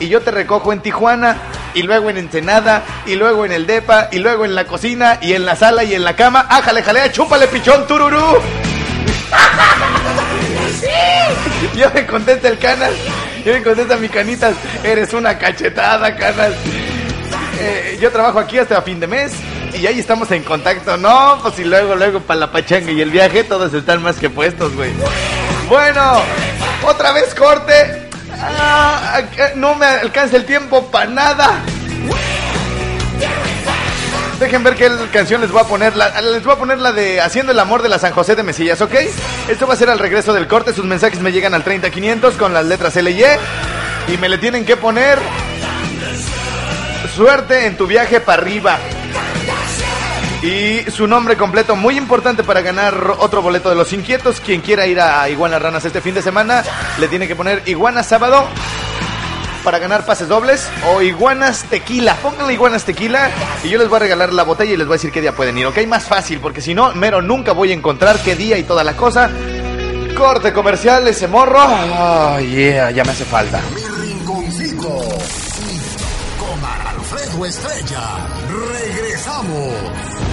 Y 0.00 0.08
yo 0.08 0.20
te 0.22 0.30
recojo 0.30 0.72
en 0.72 0.80
Tijuana, 0.80 1.36
y 1.74 1.82
luego 1.82 2.10
en 2.10 2.16
Ensenada, 2.16 2.82
y 3.06 3.14
luego 3.16 3.44
en 3.44 3.52
el 3.52 3.66
DEPA, 3.66 4.08
y 4.12 4.18
luego 4.18 4.44
en 4.44 4.54
la 4.54 4.64
cocina, 4.66 5.18
y 5.20 5.34
en 5.34 5.44
la 5.46 5.56
sala, 5.56 5.84
y 5.84 5.94
en 5.94 6.04
la 6.04 6.16
cama. 6.16 6.46
¡Ájale, 6.48 6.82
jalea, 6.82 7.12
chúpale, 7.12 7.46
pichón, 7.48 7.86
tururú! 7.86 8.40
Yo 11.76 11.90
me 11.92 12.06
contesta 12.06 12.48
el 12.48 12.58
canal. 12.58 12.92
Yo 13.44 13.52
me 13.52 13.62
contesta 13.62 13.96
mi 13.96 14.08
canitas. 14.08 14.54
Eres 14.82 15.12
una 15.12 15.36
cachetada, 15.38 16.16
canal. 16.16 16.54
Eh, 17.60 17.98
yo 18.00 18.10
trabajo 18.10 18.38
aquí 18.38 18.58
hasta 18.58 18.80
fin 18.82 19.00
de 19.00 19.06
mes. 19.06 19.32
Y 19.74 19.86
ahí 19.86 19.98
estamos 19.98 20.30
en 20.30 20.44
contacto. 20.44 20.96
No, 20.96 21.38
pues 21.42 21.58
y 21.58 21.64
luego, 21.64 21.96
luego 21.96 22.20
para 22.20 22.40
la 22.40 22.52
pachanga 22.52 22.92
y 22.92 23.00
el 23.00 23.10
viaje, 23.10 23.42
todos 23.44 23.74
están 23.74 24.02
más 24.02 24.16
que 24.16 24.30
puestos, 24.30 24.74
güey. 24.74 24.92
Bueno, 25.68 26.22
otra 26.86 27.12
vez 27.12 27.34
corte. 27.34 28.08
Ah, 28.40 29.20
ah, 29.20 29.50
no 29.54 29.74
me 29.74 29.86
alcanza 29.86 30.36
el 30.36 30.44
tiempo 30.44 30.90
para 30.90 31.06
nada. 31.06 31.62
Dejen 34.38 34.62
ver 34.62 34.74
qué 34.74 34.90
canción 35.12 35.40
les 35.40 35.50
voy 35.50 35.62
a 35.62 35.64
poner. 35.64 35.94
Les 35.96 36.44
voy 36.44 36.52
a 36.52 36.56
poner 36.56 36.78
la 36.78 36.92
de 36.92 37.20
Haciendo 37.20 37.52
el 37.52 37.58
amor 37.58 37.82
de 37.82 37.88
la 37.88 37.98
San 37.98 38.12
José 38.12 38.34
de 38.34 38.42
Mesillas, 38.42 38.80
¿ok? 38.80 38.94
Esto 39.48 39.66
va 39.66 39.74
a 39.74 39.76
ser 39.76 39.88
al 39.90 39.98
regreso 39.98 40.32
del 40.32 40.48
corte. 40.48 40.74
Sus 40.74 40.84
mensajes 40.84 41.20
me 41.20 41.32
llegan 41.32 41.54
al 41.54 41.64
30500 41.64 42.34
con 42.34 42.52
las 42.52 42.66
letras 42.66 42.96
L 42.96 43.10
y 43.10 43.22
E. 43.22 43.38
Y 44.08 44.18
me 44.18 44.28
le 44.28 44.38
tienen 44.38 44.66
que 44.66 44.76
poner 44.76 45.18
suerte 47.14 47.66
en 47.66 47.76
tu 47.76 47.86
viaje 47.86 48.20
para 48.20 48.42
arriba. 48.42 48.78
Y 50.44 50.90
su 50.90 51.06
nombre 51.06 51.38
completo, 51.38 51.74
muy 51.74 51.96
importante 51.96 52.44
para 52.44 52.60
ganar 52.60 53.14
otro 53.18 53.40
boleto 53.40 53.70
de 53.70 53.76
los 53.76 53.94
inquietos. 53.94 54.40
Quien 54.40 54.60
quiera 54.60 54.86
ir 54.86 55.00
a 55.00 55.26
Iguana 55.30 55.58
Ranas 55.58 55.86
este 55.86 56.02
fin 56.02 56.14
de 56.14 56.20
semana, 56.20 56.62
le 56.98 57.08
tiene 57.08 57.26
que 57.26 57.34
poner 57.34 57.62
Iguana 57.64 58.02
Sábado 58.02 58.44
para 59.64 59.78
ganar 59.78 60.04
pases 60.04 60.28
dobles 60.28 60.68
o 60.86 61.00
Iguanas 61.00 61.64
Tequila. 61.70 62.16
Pónganle 62.16 62.52
Iguanas 62.52 62.84
Tequila 62.84 63.30
y 63.64 63.70
yo 63.70 63.78
les 63.78 63.88
voy 63.88 63.96
a 63.96 64.00
regalar 64.00 64.34
la 64.34 64.42
botella 64.42 64.74
y 64.74 64.76
les 64.76 64.86
voy 64.86 64.96
a 64.96 64.98
decir 64.98 65.10
qué 65.10 65.22
día 65.22 65.34
pueden 65.34 65.56
ir, 65.56 65.64
¿ok? 65.64 65.78
Más 65.86 66.04
fácil, 66.04 66.40
porque 66.40 66.60
si 66.60 66.74
no, 66.74 66.92
mero 66.94 67.22
nunca 67.22 67.52
voy 67.52 67.70
a 67.70 67.74
encontrar 67.74 68.18
qué 68.22 68.36
día 68.36 68.58
y 68.58 68.64
toda 68.64 68.84
la 68.84 68.94
cosa. 68.94 69.30
Corte 70.14 70.52
comercial, 70.52 71.08
ese 71.08 71.26
morro. 71.26 71.64
Oh, 71.64 72.38
yeah, 72.40 72.90
ya 72.90 73.02
me 73.02 73.12
hace 73.12 73.24
falta. 73.24 73.62
Mi 73.74 73.82
rinconcito. 74.04 74.88
Con 76.38 76.64
Alfredo 76.86 77.46
Estrella. 77.46 78.26
Regresamos. 78.50 80.23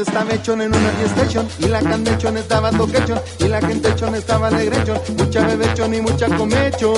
Estaba 0.00 0.32
hechón 0.32 0.62
en 0.62 0.74
una 0.74 0.90
fiestechón 0.90 1.48
y 1.58 1.66
la 1.66 1.80
candechón 1.80 2.36
estaba 2.36 2.70
toquechón 2.70 3.20
y 3.38 3.48
la 3.48 3.60
gentechón 3.60 4.14
estaba 4.14 4.48
alegrechón, 4.48 4.98
mucha 5.16 5.46
bebechón 5.46 5.94
y 5.94 6.00
mucha 6.00 6.26
comechón. 6.36 6.94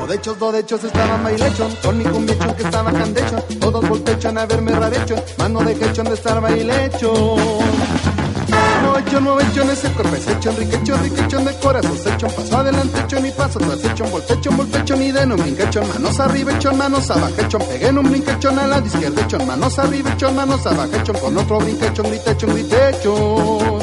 Dodechos, 0.00 0.38
dodechos 0.38 0.84
estaban 0.84 1.22
bailechón, 1.22 1.76
con 1.82 1.98
mi 1.98 2.04
cumbiechón 2.04 2.54
que 2.54 2.62
estaba 2.64 2.92
candechón, 2.92 3.42
todos 3.60 3.88
voltechón 3.88 4.38
a 4.38 4.46
verme 4.46 4.72
rarechón, 4.72 5.22
mano 5.38 5.60
de 5.60 5.74
quechón 5.74 6.06
de 6.06 6.14
estar 6.14 6.40
bailechón. 6.40 7.38
Novechón, 9.00 9.24
novechón, 9.24 9.70
ese 9.70 9.88
cuerpo 9.92 10.14
es 10.14 10.28
hechón, 10.28 10.56
riquechón, 10.58 11.02
riquechón 11.02 11.44
de 11.46 11.54
corazón, 11.54 11.96
hechón, 12.04 12.30
paso 12.32 12.58
adelante, 12.58 13.00
hechón 13.00 13.24
y 13.24 13.30
paso 13.30 13.58
tras 13.58 13.82
hechón, 13.82 14.10
voltechón, 14.10 14.56
voltechón 14.58 15.02
y 15.02 15.10
de 15.10 15.26
no 15.26 15.36
brinquechón, 15.36 15.88
manos 15.88 16.20
arriba, 16.20 16.52
hechón, 16.52 16.76
manos 16.76 17.10
abajo, 17.10 17.32
hechón, 17.38 17.62
pegué 17.62 17.88
en 17.88 17.96
un 17.96 18.10
brinquechón 18.10 18.58
a 18.58 18.66
la 18.66 18.78
izquierda, 18.78 19.22
hechón, 19.22 19.46
manos 19.46 19.78
arriba, 19.78 20.12
hechón, 20.12 20.36
manos 20.36 20.66
abajo, 20.66 20.90
hechón, 20.94 21.16
con 21.16 21.38
otro 21.38 21.58
brinquechón, 21.60 22.06
gritechón, 22.08 22.52
gritechón. 22.52 23.78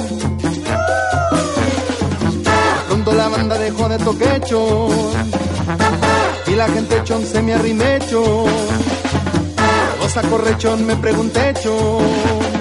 Cuando 2.88 3.12
la 3.14 3.28
banda 3.28 3.58
dejó 3.58 3.90
de 3.90 3.98
toquechón 3.98 4.90
y 6.46 6.52
la 6.52 6.68
gente 6.68 7.02
chon 7.04 7.26
se 7.26 7.42
me 7.42 7.56
arrimechón, 7.56 8.46
cosa 10.00 10.22
correchón 10.30 10.86
me 10.86 10.96
pregunté 10.96 11.56
chon. 11.64 12.57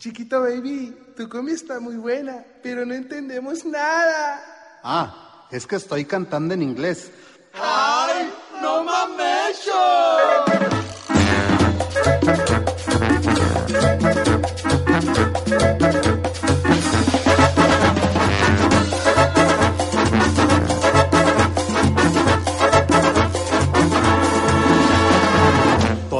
Chiquito 0.00 0.40
baby, 0.40 0.96
tu 1.14 1.28
comida 1.28 1.54
está 1.54 1.78
muy 1.78 1.96
buena, 1.96 2.42
pero 2.62 2.86
no 2.86 2.94
entendemos 2.94 3.66
nada. 3.66 4.40
Ah, 4.82 5.46
es 5.50 5.66
que 5.66 5.76
estoy 5.76 6.06
cantando 6.06 6.54
en 6.54 6.62
inglés. 6.62 7.10
¡Ay, 7.52 8.32
no 8.62 8.82
mames! 8.82 9.60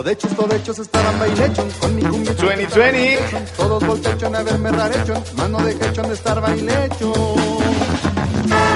Todechos, 0.01 0.35
todechos 0.35 0.79
estaban 0.79 1.19
bailechón 1.19 1.71
con 1.79 1.95
mi 1.95 2.01
cumbia. 2.01 2.33
2020. 2.33 3.19
Todos 3.55 3.87
voltechón 3.87 4.35
a 4.35 4.43
verme 4.43 4.71
rarechón, 4.71 5.23
mano 5.37 5.59
de 5.59 5.77
quechón 5.77 6.09
de 6.09 6.15
estar 6.15 6.41
bailechón. 6.41 7.13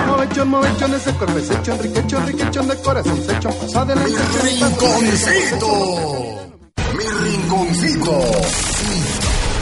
Movechón, 0.07 0.49
movechón, 0.49 0.93
ese 0.93 1.15
cuerpo 1.15 1.39
es 1.39 1.51
hechón, 1.51 1.79
riquechón, 1.79 2.27
riquechón 2.27 2.69
de 2.69 2.77
corazón, 2.77 3.25
sechón, 3.25 3.55
paso 3.55 3.81
adelante. 3.81 4.11
Mi 4.43 4.51
rinconcito. 4.51 5.67
Mi 6.93 7.05
rinconcito. 7.31 8.21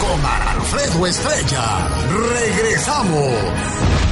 Con 0.00 0.26
Alfredo 0.26 1.06
Estrella. 1.06 1.88
Regresamos. 2.34 4.11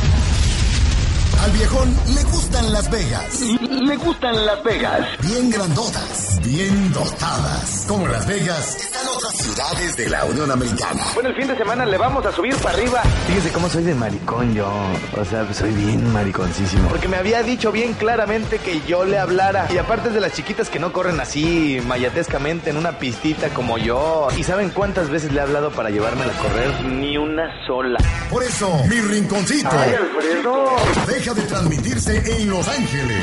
Al 1.42 1.50
viejón 1.52 1.96
le 2.14 2.22
gustan 2.24 2.72
Las 2.72 2.90
Vegas. 2.90 3.40
Le 3.40 3.96
gustan 3.96 4.44
Las 4.44 4.62
Vegas. 4.62 5.06
Bien 5.22 5.50
grandotas, 5.50 6.38
bien 6.44 6.92
dotadas. 6.92 7.86
Como 7.88 8.06
Las 8.08 8.26
Vegas, 8.26 8.76
están 8.76 9.08
otras 9.08 9.36
ciudades 9.38 9.96
de 9.96 10.10
la 10.10 10.24
Unión 10.26 10.50
Americana. 10.50 11.02
Bueno, 11.14 11.30
el 11.30 11.36
fin 11.36 11.48
de 11.48 11.56
semana 11.56 11.86
le 11.86 11.96
vamos 11.96 12.26
a 12.26 12.32
subir 12.32 12.54
para 12.56 12.76
arriba. 12.76 13.00
Fíjese 13.26 13.52
cómo 13.52 13.70
soy 13.70 13.84
de 13.84 13.94
maricón 13.94 14.54
yo. 14.54 14.70
O 15.16 15.24
sea, 15.24 15.50
soy 15.54 15.72
bien 15.72 16.12
mariconcísimo. 16.12 16.90
Porque 16.90 17.08
me 17.08 17.16
había 17.16 17.42
dicho 17.42 17.72
bien 17.72 17.94
claramente 17.94 18.58
que 18.58 18.82
yo 18.86 19.06
le 19.06 19.18
hablara. 19.18 19.66
Y 19.72 19.78
aparte 19.78 20.08
es 20.08 20.14
de 20.14 20.20
las 20.20 20.34
chiquitas 20.34 20.68
que 20.68 20.78
no 20.78 20.92
corren 20.92 21.20
así 21.20 21.80
mayatescamente 21.86 22.68
en 22.68 22.76
una 22.76 22.98
pistita 22.98 23.48
como 23.48 23.78
yo. 23.78 24.28
¿Y 24.36 24.42
saben 24.44 24.68
cuántas 24.70 25.08
veces 25.08 25.32
le 25.32 25.38
he 25.38 25.42
hablado 25.42 25.70
para 25.70 25.88
llevármela 25.88 26.34
a 26.34 26.36
correr? 26.36 26.84
Ni 26.84 27.16
una 27.16 27.48
sola. 27.66 27.98
Por 28.28 28.42
eso, 28.42 28.70
mi 28.88 29.00
rinconcito. 29.00 29.70
Ay, 29.72 29.94
Alfredo. 29.94 30.76
Deja 31.06 31.29
de 31.34 31.42
transmitirse 31.42 32.40
en 32.40 32.50
Los 32.50 32.66
Ángeles. 32.66 33.22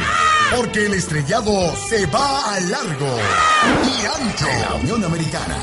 Porque 0.55 0.85
el 0.85 0.93
estrellado 0.93 1.75
se 1.89 2.05
va 2.05 2.53
a 2.53 2.59
largo 2.61 3.17
y 3.83 4.05
ancho. 4.05 4.45
De 4.45 4.59
la 4.61 4.75
Unión 4.75 5.03
Americana. 5.03 5.55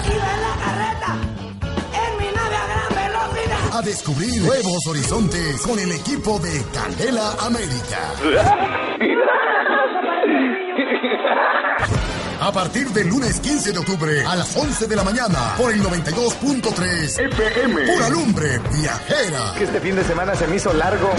A 3.73 3.83
descubrir 3.83 4.43
nuevos 4.43 4.87
horizontes 4.87 5.61
con 5.63 5.79
el 5.79 5.91
equipo 5.93 6.39
de 6.39 6.63
Candela 6.73 7.33
América. 7.41 8.13
A 12.41 12.53
partir 12.53 12.89
del 12.89 13.09
lunes 13.09 13.41
15 13.41 13.73
de 13.73 13.79
octubre 13.79 14.23
a 14.27 14.37
las 14.37 14.55
11 14.55 14.87
de 14.87 14.97
la 14.97 15.03
mañana 15.03 15.55
por 15.57 15.73
el 15.73 15.83
92.3 15.83 17.33
FM. 17.33 17.95
Pura 17.95 18.11
lumbre 18.11 18.59
viajera. 18.71 19.55
Que 19.57 19.65
este 19.65 19.81
fin 19.81 19.97
de 19.97 20.05
semana 20.05 20.35
se 20.35 20.47
me 20.47 20.57
hizo 20.57 20.73
largo. 20.75 21.11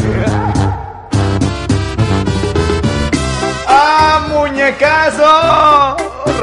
¡Ah, 3.78 4.28
muñecazo! 4.30 5.98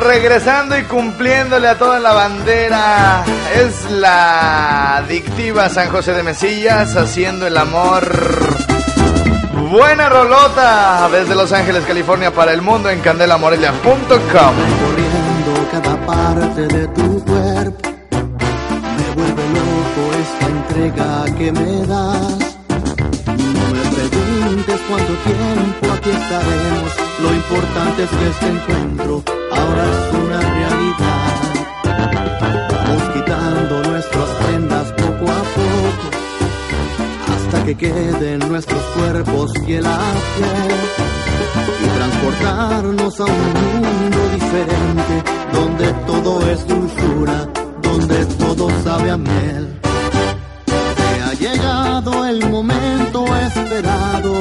Regresando 0.04 0.78
y 0.78 0.82
cumpliéndole 0.84 1.68
a 1.68 1.78
toda 1.78 1.98
la 1.98 2.12
bandera. 2.12 3.24
Es 3.54 3.90
la 3.90 4.96
adictiva 4.98 5.68
San 5.68 5.88
José 5.90 6.12
de 6.12 6.22
Mesillas 6.22 6.94
haciendo 6.96 7.46
el 7.46 7.56
amor. 7.56 8.06
Buena 9.70 10.10
rolota 10.10 11.08
desde 11.10 11.34
Los 11.34 11.52
Ángeles, 11.52 11.84
California 11.86 12.30
para 12.30 12.52
el 12.52 12.60
mundo 12.60 12.90
en 12.90 13.00
candelamorelia.com. 13.00 14.54
Cada 15.70 15.96
parte 16.06 16.66
de 16.66 16.86
tu 16.88 17.24
cuerpo. 17.24 17.90
Me 18.10 19.14
vuelve 19.14 19.42
loco 19.54 20.02
esta 20.20 20.46
entrega 20.46 21.24
que 21.38 21.52
me 21.52 21.86
das. 21.86 22.41
Cuánto 24.88 25.12
tiempo 25.14 25.92
aquí 25.94 26.10
estaremos. 26.10 26.92
Lo 27.22 27.34
importante 27.34 28.02
es 28.04 28.10
que 28.10 28.28
este 28.28 28.48
encuentro 28.48 29.22
ahora 29.52 29.84
es 29.84 30.14
una 30.14 30.40
realidad. 30.40 31.32
Vamos 32.72 33.02
quitando 33.14 33.82
nuestras 33.90 34.28
prendas 34.40 34.92
poco 34.92 35.30
a 35.30 35.42
poco. 35.56 36.06
Hasta 37.32 37.64
que 37.64 37.74
queden 37.76 38.38
nuestros 38.50 38.82
cuerpos 38.96 39.52
piel 39.64 39.86
a 39.86 39.98
piel 40.36 40.80
y 41.84 41.88
transportarnos 41.98 43.20
a 43.20 43.24
un 43.24 43.52
mundo 43.52 44.18
diferente 44.34 45.14
donde 45.52 45.92
todo 46.06 46.50
es 46.50 46.66
dulzura, 46.66 47.48
donde 47.82 48.26
todo 48.36 48.68
sabe 48.82 49.10
a 49.10 49.16
miel. 49.16 49.82
Llegado 51.42 52.24
el 52.24 52.48
momento 52.48 53.24
esperado, 53.36 54.38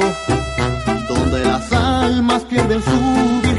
donde 1.08 1.44
las 1.44 1.72
almas 1.72 2.44
pierden 2.44 2.80
su 2.80 2.90
virginidad. 2.90 3.51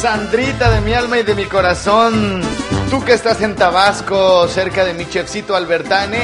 Sandrita 0.00 0.70
de 0.70 0.80
mi 0.80 0.92
alma 0.92 1.18
y 1.18 1.24
de 1.24 1.34
mi 1.34 1.46
corazón. 1.46 2.40
Tú 2.88 3.04
que 3.04 3.14
estás 3.14 3.42
en 3.42 3.56
Tabasco, 3.56 4.46
cerca 4.46 4.84
de 4.84 4.94
mi 4.94 5.08
chefcito 5.08 5.56
Albertane. 5.56 6.20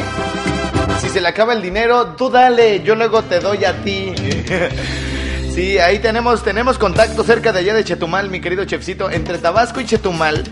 Si 1.01 1.09
se 1.09 1.21
le 1.21 1.27
acaba 1.27 1.55
el 1.55 1.61
dinero, 1.61 2.15
tú 2.17 2.31
dale, 2.31 2.85
yo 2.85 2.95
luego 2.95 3.23
te 3.23 3.41
doy 3.41 3.65
a 3.65 3.83
ti. 3.83 4.15
Sí, 5.55 5.79
ahí 5.79 6.01
tenemos, 6.01 6.43
tenemos 6.43 6.79
contacto 6.79 7.23
cerca 7.23 7.53
de 7.53 7.61
allá 7.61 7.75
de 7.75 7.85
Chetumal, 7.85 8.29
mi 8.29 8.41
querido 8.41 8.65
chefcito. 8.65 9.09
Entre 9.09 9.39
Tabasco 9.39 9.81
y 9.81 9.85
Chetumal. 9.87 10.43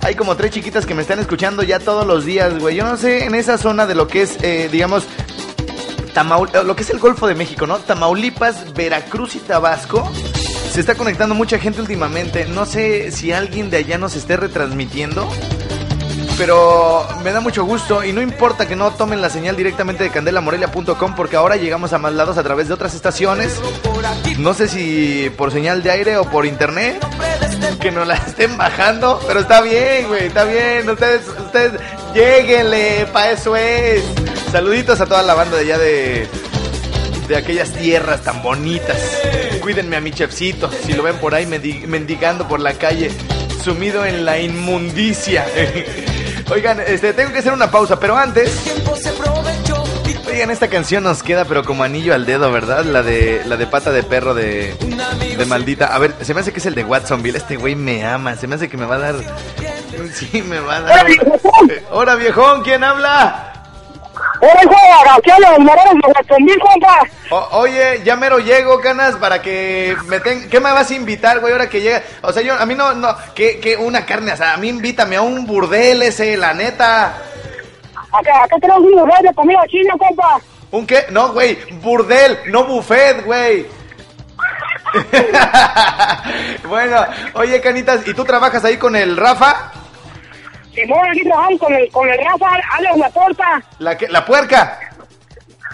Hay 0.00 0.16
como 0.16 0.34
tres 0.34 0.50
chiquitas 0.50 0.86
que 0.86 0.94
me 0.96 1.02
están 1.02 1.20
escuchando 1.20 1.62
ya 1.62 1.78
todos 1.78 2.04
los 2.04 2.24
días, 2.24 2.58
güey. 2.58 2.74
Yo 2.74 2.84
no 2.84 2.96
sé 2.96 3.26
en 3.26 3.36
esa 3.36 3.58
zona 3.58 3.86
de 3.86 3.94
lo 3.94 4.08
que 4.08 4.22
es, 4.22 4.42
eh, 4.42 4.68
digamos, 4.72 5.04
Tamaul 6.14 6.48
eh, 6.52 6.64
lo 6.64 6.74
que 6.74 6.82
es 6.82 6.90
el 6.90 6.98
Golfo 6.98 7.28
de 7.28 7.36
México, 7.36 7.68
¿no? 7.68 7.78
Tamaulipas, 7.78 8.74
Veracruz 8.74 9.36
y 9.36 9.38
Tabasco. 9.38 10.10
Se 10.72 10.80
está 10.80 10.94
conectando 10.94 11.34
mucha 11.34 11.58
gente 11.58 11.82
últimamente. 11.82 12.46
No 12.46 12.64
sé 12.64 13.10
si 13.10 13.30
alguien 13.30 13.68
de 13.68 13.76
allá 13.76 13.98
nos 13.98 14.16
esté 14.16 14.38
retransmitiendo. 14.38 15.28
Pero 16.38 17.06
me 17.22 17.30
da 17.30 17.40
mucho 17.40 17.62
gusto 17.64 18.02
y 18.02 18.14
no 18.14 18.22
importa 18.22 18.66
que 18.66 18.74
no 18.74 18.90
tomen 18.92 19.20
la 19.20 19.28
señal 19.28 19.54
directamente 19.54 20.02
de 20.02 20.10
candelamorelia.com 20.10 21.14
porque 21.14 21.36
ahora 21.36 21.56
llegamos 21.56 21.92
a 21.92 21.98
más 21.98 22.14
lados 22.14 22.38
a 22.38 22.42
través 22.42 22.68
de 22.68 22.74
otras 22.74 22.94
estaciones. 22.94 23.60
No 24.38 24.54
sé 24.54 24.66
si 24.66 25.30
por 25.36 25.52
señal 25.52 25.82
de 25.82 25.90
aire 25.90 26.16
o 26.16 26.24
por 26.24 26.46
internet. 26.46 27.04
Que 27.78 27.90
nos 27.90 28.06
la 28.06 28.14
estén 28.14 28.56
bajando. 28.56 29.20
Pero 29.26 29.40
está 29.40 29.60
bien, 29.60 30.08
güey, 30.08 30.28
está 30.28 30.44
bien. 30.44 30.88
Ustedes, 30.88 31.20
ustedes, 31.28 31.72
lleguenle, 32.14 33.06
pa' 33.12 33.30
eso 33.30 33.56
es. 33.56 34.02
Saluditos 34.50 35.02
a 35.02 35.06
toda 35.06 35.22
la 35.22 35.34
banda 35.34 35.58
de 35.58 35.62
allá 35.64 35.78
de, 35.78 36.28
de 37.32 37.38
aquellas 37.38 37.72
tierras 37.72 38.20
tan 38.20 38.42
bonitas. 38.42 38.96
Cuídenme 39.62 39.96
a 39.96 40.00
mi 40.02 40.10
chefcito. 40.12 40.70
Si 40.84 40.92
lo 40.92 41.02
ven 41.02 41.16
por 41.16 41.34
ahí 41.34 41.46
mendi- 41.46 41.86
mendigando 41.86 42.46
por 42.46 42.60
la 42.60 42.74
calle, 42.74 43.10
sumido 43.64 44.04
en 44.04 44.26
la 44.26 44.38
inmundicia. 44.38 45.46
Oigan, 46.50 46.80
este, 46.86 47.14
tengo 47.14 47.32
que 47.32 47.38
hacer 47.38 47.52
una 47.54 47.70
pausa, 47.70 47.98
pero 47.98 48.16
antes. 48.18 48.52
Oigan, 50.30 50.50
esta 50.50 50.68
canción 50.68 51.04
nos 51.04 51.22
queda, 51.22 51.46
pero 51.46 51.64
como 51.64 51.84
anillo 51.84 52.12
al 52.14 52.26
dedo, 52.26 52.52
¿verdad? 52.52 52.84
La 52.84 53.02
de 53.02 53.42
la 53.46 53.56
de 53.56 53.66
pata 53.66 53.92
de 53.92 54.02
perro 54.02 54.34
de, 54.34 54.74
de 55.38 55.44
maldita. 55.46 55.86
A 55.94 55.98
ver, 55.98 56.14
se 56.20 56.34
me 56.34 56.40
hace 56.40 56.52
que 56.52 56.58
es 56.58 56.66
el 56.66 56.74
de 56.74 56.84
Watsonville. 56.84 57.38
Este 57.38 57.56
güey 57.56 57.74
me 57.74 58.04
ama. 58.04 58.36
Se 58.36 58.46
me 58.46 58.56
hace 58.56 58.68
que 58.68 58.76
me 58.76 58.84
va 58.86 58.96
a 58.96 58.98
dar. 58.98 59.14
Sí, 60.14 60.42
me 60.42 60.58
va 60.58 60.76
a 60.76 60.80
dar. 60.82 61.06
Hola, 61.90 62.16
viejón, 62.16 62.62
¿quién 62.62 62.82
habla? 62.82 63.51
Hijo 64.42 64.70
de 64.70 65.10
Agacelo, 65.10 65.56
el 65.56 65.62
Morales 65.64 65.94
de 65.94 66.12
Huatzomil, 66.12 66.58
compa. 66.58 66.98
O- 67.30 67.48
oye, 67.60 68.00
ya 68.04 68.16
mero 68.16 68.38
llego, 68.40 68.80
canas, 68.80 69.14
para 69.16 69.40
que 69.40 69.96
me 70.06 70.18
ten... 70.20 70.48
¿Qué 70.50 70.58
me 70.58 70.72
vas 70.72 70.90
a 70.90 70.94
invitar, 70.94 71.38
güey, 71.40 71.52
ahora 71.52 71.68
que 71.68 71.80
llega? 71.80 72.02
O 72.22 72.32
sea, 72.32 72.42
yo, 72.42 72.54
a 72.54 72.66
mí 72.66 72.74
no, 72.74 72.92
no, 72.94 73.14
que, 73.34 73.60
que 73.60 73.76
una 73.76 74.04
carne 74.04 74.32
asada, 74.32 74.54
a 74.54 74.56
mí 74.56 74.68
invítame 74.68 75.14
a 75.16 75.22
un 75.22 75.46
burdel 75.46 76.02
ese, 76.02 76.36
la 76.36 76.54
neta. 76.54 77.14
Acá, 78.12 78.42
acá 78.44 78.56
tenemos 78.60 78.82
un 78.82 78.90
lugar 78.92 79.22
de 79.22 79.32
comida 79.32 79.60
china, 79.68 79.94
compa. 79.96 80.40
¿Un 80.72 80.86
qué? 80.86 81.06
No, 81.10 81.32
güey, 81.32 81.56
burdel, 81.80 82.38
no 82.46 82.64
buffet, 82.64 83.24
güey. 83.24 83.66
bueno, 86.68 87.06
oye, 87.34 87.60
canitas, 87.60 88.06
¿y 88.06 88.12
tú 88.14 88.24
trabajas 88.24 88.64
ahí 88.64 88.76
con 88.76 88.96
el 88.96 89.16
Rafa? 89.16 89.72
Simón, 90.74 91.00
aquí 91.10 91.22
trabajamos 91.22 91.60
con 91.60 91.74
el, 91.74 91.90
con 91.90 92.08
el 92.08 92.18
Rafa, 92.18 92.48
Alex 92.72 92.96
La 92.96 93.10
Torta. 93.10 93.62
¿La, 93.78 93.96
que, 93.96 94.08
la 94.08 94.24
puerca? 94.24 94.78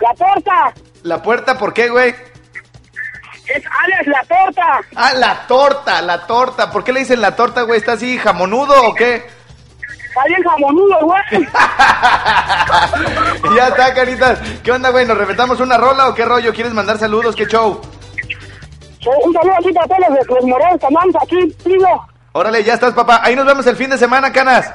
La 0.01 0.15
Torta. 0.15 0.75
¿La 1.05 1.23
puerta 1.23 1.57
por 1.57 1.73
qué, 1.73 1.89
güey? 1.89 2.09
Es 2.09 3.65
Alex 3.85 4.07
La 4.07 4.23
Torta. 4.25 4.81
Ah, 4.97 5.13
la 5.15 5.47
torta, 5.47 6.03
la 6.03 6.27
torta. 6.27 6.71
¿Por 6.71 6.85
qué 6.85 6.93
le 6.93 7.01
dicen 7.01 7.21
la 7.21 7.37
torta, 7.37 7.63
güey? 7.63 7.79
¿Está 7.79 7.93
así 7.93 8.19
jamonudo 8.19 8.75
o 8.89 8.95
qué? 8.95 9.27
Está 10.09 10.25
bien 10.27 10.43
jamonudo, 10.43 10.99
güey. 11.03 11.49
ya 13.57 13.69
está, 13.69 13.95
caritas. 13.95 14.41
¿Qué 14.63 14.73
onda, 14.73 14.91
güey? 14.91 15.07
¿Nos 15.07 15.17
reventamos 15.17 15.61
una 15.61 15.79
rola 15.79 16.09
o 16.09 16.15
qué 16.15 16.25
rollo? 16.25 16.53
¿Quieres 16.53 16.75
mandar 16.75 16.99
saludos? 16.99 17.37
¿Qué 17.37 17.47
show? 17.47 17.81
Un 19.25 19.33
saludo 19.33 19.55
aquí 19.59 19.73
para 19.73 19.87
todos 19.87 20.01
los, 20.11 20.27
los 20.27 20.45
morenos 20.45 20.81
aquí, 21.23 21.55
pido. 21.65 21.89
Órale, 22.33 22.65
ya 22.65 22.75
estás, 22.75 22.93
papá. 22.93 23.21
Ahí 23.23 23.35
nos 23.35 23.47
vemos 23.47 23.67
el 23.67 23.77
fin 23.77 23.91
de 23.91 23.97
semana, 23.97 24.33
canas. 24.33 24.75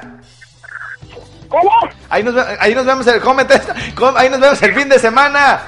¿Cómo? 1.54 1.70
Ahí 2.10 2.24
nos, 2.24 2.34
ahí 2.60 2.74
nos 2.74 2.84
vemos 2.84 3.06
el... 3.06 3.22
Ahí 4.18 4.30
nos 4.30 4.40
vemos 4.40 4.62
el 4.64 4.74
fin 4.74 4.90
de 4.90 4.98
semana. 4.98 5.62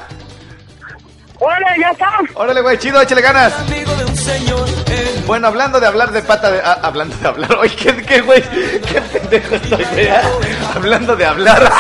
Órale, 1.38 1.66
ya 1.80 1.92
está. 1.92 2.10
Órale, 2.34 2.62
güey, 2.62 2.80
chido, 2.80 3.00
échale 3.02 3.22
ganas. 3.22 3.54
Bueno, 5.28 5.48
hablando 5.48 5.80
de 5.80 5.86
hablar 5.86 6.12
de 6.12 6.24
pata 6.24 6.50
de... 6.50 6.60
ah, 6.64 6.80
hablando 6.82 7.16
de 7.18 7.28
hablar... 7.28 7.54
Oye, 7.60 7.76
¿qué, 7.76 7.96
qué, 7.98 8.22
güey? 8.22 8.42
¿Qué 8.42 9.00
pendejo 9.14 9.56
estoy, 9.56 9.86
güey? 9.92 10.08
Ah, 10.08 10.24
Hablando 10.76 11.16
de 11.16 11.26
hablar... 11.26 11.72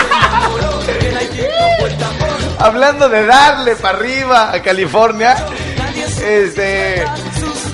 hablando 2.59 3.09
de 3.09 3.25
darle 3.25 3.75
para 3.75 3.97
arriba 3.97 4.51
a 4.53 4.61
California... 4.61 5.35
Este... 6.21 7.05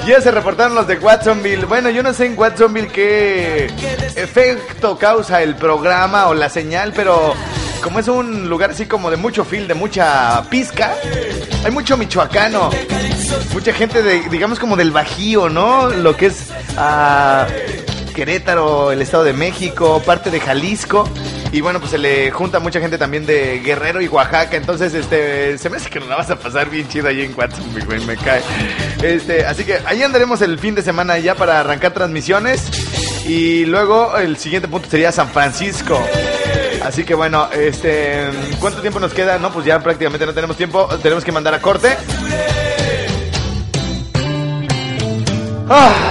Ya 0.06 0.20
se 0.20 0.32
reportaron 0.32 0.76
los 0.76 0.88
de 0.88 0.98
Watsonville. 0.98 1.66
Bueno, 1.66 1.90
yo 1.90 2.02
no 2.02 2.12
sé 2.14 2.26
en 2.26 2.38
Watsonville 2.38 2.88
qué 2.88 3.66
efecto 4.16 4.98
causa 4.98 5.44
el 5.44 5.56
programa 5.56 6.28
o 6.28 6.34
la 6.34 6.50
señal, 6.50 6.92
pero 6.96 7.36
como 7.84 8.00
es 8.00 8.08
un 8.08 8.50
lugar 8.50 8.72
así 8.72 8.88
como 8.88 9.12
de 9.12 9.18
mucho 9.18 9.46
fil, 9.46 9.68
de 9.68 9.76
mucha 9.76 10.44
pizca, 10.50 10.94
hay 11.64 11.72
mucho 11.72 11.98
michoacano. 11.98 12.72
Mucha 13.54 13.74
gente 13.74 14.02
de, 14.02 14.28
digamos 14.30 14.60
como 14.60 14.76
del 14.76 14.92
Bajío, 14.92 15.50
¿no? 15.50 15.90
Lo 15.90 16.18
que 16.18 16.28
es 16.28 16.48
ah, 16.78 17.48
Querétaro, 18.16 18.92
el 18.92 19.02
Estado 19.02 19.24
de 19.24 19.34
México, 19.34 20.02
parte 20.06 20.32
de 20.32 20.40
Jalisco. 20.40 21.08
Y 21.52 21.60
bueno, 21.60 21.80
pues 21.80 21.92
se 21.92 21.98
le 21.98 22.32
junta 22.32 22.60
mucha 22.60 22.80
gente 22.80 22.98
también 22.98 23.26
de 23.26 23.60
Guerrero 23.60 24.02
y 24.02 24.08
Oaxaca. 24.08 24.56
Entonces, 24.56 24.94
este, 24.94 25.58
se 25.58 25.70
me 25.70 25.78
hace 25.78 25.90
que 25.90 26.00
nos 26.00 26.08
la 26.08 26.16
vas 26.16 26.30
a 26.30 26.38
pasar 26.38 26.70
bien 26.70 26.88
chido 26.88 27.10
ahí 27.10 27.22
en 27.22 27.38
Watsonville, 27.38 27.86
güey, 27.86 28.06
me 28.06 28.16
cae. 28.16 28.42
Este, 29.04 29.46
así 29.46 29.66
que 29.66 29.80
ahí 29.86 30.02
andaremos 30.02 30.42
el 30.42 30.58
fin 30.60 30.76
de 30.76 30.82
semana 30.82 31.18
ya 31.20 31.36
para 31.36 31.60
arrancar 31.60 31.94
transmisiones. 31.94 32.70
Y 33.28 33.66
luego 33.66 34.18
el 34.18 34.38
siguiente 34.38 34.68
punto 34.68 34.90
sería 34.90 35.12
San 35.12 35.30
Francisco. 35.30 36.02
Así 36.84 37.04
que 37.04 37.14
bueno, 37.14 37.50
este, 37.52 38.30
¿cuánto 38.60 38.82
tiempo 38.82 39.00
nos 39.00 39.14
queda? 39.14 39.38
No, 39.38 39.52
pues 39.52 39.66
ya 39.66 39.80
prácticamente 39.80 40.26
no 40.26 40.34
tenemos 40.34 40.58
tiempo. 40.58 40.88
Tenemos 41.02 41.24
que 41.24 41.32
mandar 41.32 41.54
a 41.54 41.62
corte. 41.62 41.96
Ay, 45.70 46.11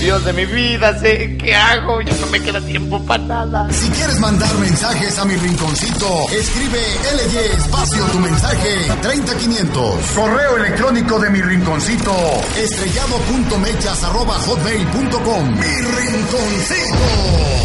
Dios 0.00 0.24
de 0.24 0.32
mi 0.32 0.46
vida, 0.46 0.98
sé 0.98 1.36
qué 1.36 1.54
hago. 1.54 2.00
Ya 2.00 2.14
no 2.16 2.26
me 2.28 2.40
queda 2.40 2.60
tiempo 2.62 3.04
para 3.04 3.22
nada. 3.22 3.68
Si 3.70 3.88
quieres 3.90 4.18
mandar 4.18 4.52
mensajes 4.58 5.18
a 5.18 5.24
mi 5.26 5.36
rinconcito, 5.36 6.06
escribe 6.32 6.78
LY 6.78 7.38
espacio 7.58 8.04
tu 8.06 8.18
mensaje 8.18 8.88
30500. 9.02 10.00
Correo 10.14 10.56
electrónico 10.56 11.18
de 11.18 11.30
mi 11.30 11.42
rinconcito, 11.42 12.12
estrellado.mechas 12.56 14.02
arroba 14.04 14.34
hotmail.com. 14.38 15.50
Mi 15.50 15.76
rinconcito. 15.76 17.59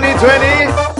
2020. 0.00 0.95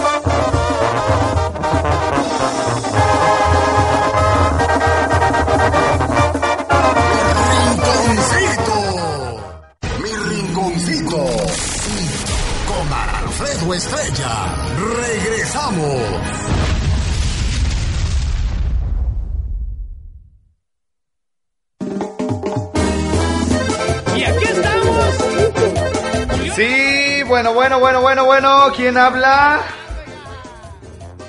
Bueno, 27.67 27.79
bueno, 27.81 28.01
bueno, 28.01 28.25
bueno. 28.25 28.71
¿Quién 28.75 28.97
habla? 28.97 29.59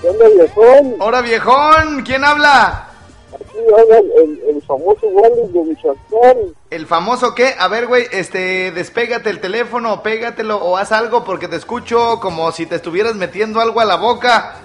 ¿Dónde 0.02 0.28
viejón? 0.36 0.94
Hola, 1.00 1.20
viejón. 1.20 2.02
¿Quién 2.04 2.24
habla? 2.24 2.88
Aquí 3.34 3.58
habla 3.76 3.98
el, 3.98 4.12
el, 4.22 4.42
el 4.56 4.62
famoso 4.62 5.06
Wally 5.08 5.52
de 5.52 5.60
Michoacán. 5.64 6.36
¿El 6.70 6.86
famoso 6.86 7.34
qué? 7.34 7.54
A 7.58 7.66
ver, 7.66 7.88
güey, 7.88 8.04
este, 8.12 8.70
despégate 8.70 9.30
el 9.30 9.40
teléfono, 9.40 10.02
pégatelo 10.02 10.58
o 10.58 10.76
haz 10.76 10.92
algo 10.92 11.24
porque 11.24 11.48
te 11.48 11.56
escucho 11.56 12.20
como 12.20 12.52
si 12.52 12.66
te 12.66 12.76
estuvieras 12.76 13.16
metiendo 13.16 13.60
algo 13.60 13.80
a 13.80 13.84
la 13.84 13.96
boca. 13.96 14.56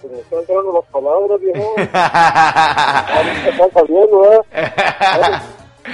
Se 0.00 0.08
me 0.08 0.18
están 0.18 0.40
entrando 0.40 0.72
las 0.72 0.90
palabras, 0.90 1.40
viejo. 1.40 1.74
Ahorita 1.76 3.48
están 3.50 3.70
saliendo, 3.72 4.32
¿eh? 4.32 4.40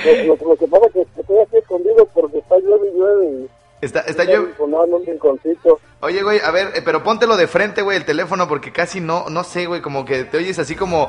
Lo, 0.04 0.34
lo- 0.36 0.48
lo 0.50 0.56
que 0.56 0.66
pasa 0.66 0.86
es 0.86 0.92
que 0.92 1.06
estoy 1.20 1.38
aquí 1.38 1.56
escondido 1.56 2.04
porque 2.12 2.38
está 2.38 2.56
llueve 2.58 2.88
y 2.92 2.98
llueve. 2.98 3.48
Está, 3.86 4.00
está 4.00 4.24
yo. 4.24 4.48
Oye, 6.00 6.22
güey, 6.22 6.40
a 6.40 6.50
ver, 6.50 6.72
eh, 6.74 6.82
pero 6.84 7.02
póntelo 7.02 7.36
de 7.36 7.46
frente, 7.46 7.82
güey, 7.82 7.96
el 7.96 8.04
teléfono, 8.04 8.48
porque 8.48 8.72
casi 8.72 9.00
no, 9.00 9.30
no 9.30 9.44
sé, 9.44 9.66
güey, 9.66 9.80
como 9.80 10.04
que 10.04 10.24
te 10.24 10.38
oyes 10.38 10.58
así 10.58 10.74
como, 10.74 11.08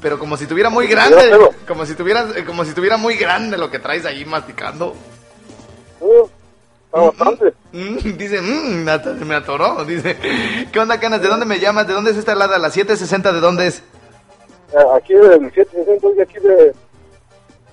pero 0.00 0.18
como 0.18 0.36
si 0.36 0.46
tuviera 0.46 0.70
muy 0.70 0.86
grande, 0.86 1.30
como 1.66 1.84
si 1.84 1.94
tuvieras, 1.94 2.34
eh, 2.36 2.44
como 2.44 2.64
si 2.64 2.72
tuviera 2.72 2.96
muy 2.96 3.16
grande 3.16 3.58
lo 3.58 3.70
que 3.70 3.78
traes 3.78 4.06
ahí 4.06 4.24
masticando. 4.24 4.94
Está 6.86 7.00
bastante. 7.00 7.52
Mm, 7.72 8.16
dice, 8.16 8.40
mmm, 8.40 8.88
hasta 8.88 9.18
se 9.18 9.24
me 9.26 9.34
atoró, 9.34 9.84
dice. 9.84 10.16
¿Qué 10.72 10.80
onda, 10.80 10.98
canas? 10.98 11.20
¿De 11.20 11.28
dónde 11.28 11.44
me 11.44 11.58
llamas? 11.58 11.86
¿De 11.86 11.92
dónde 11.92 12.12
es 12.12 12.16
esta 12.16 12.34
lada? 12.34 12.58
¿La 12.58 12.70
760 12.70 13.32
de 13.32 13.40
dónde 13.40 13.66
es? 13.66 13.82
Eh, 14.72 14.78
Aquí 14.96 15.12
del 15.12 15.52
760 15.52 16.06
y 16.16 16.20
aquí 16.22 16.38
de, 16.38 16.72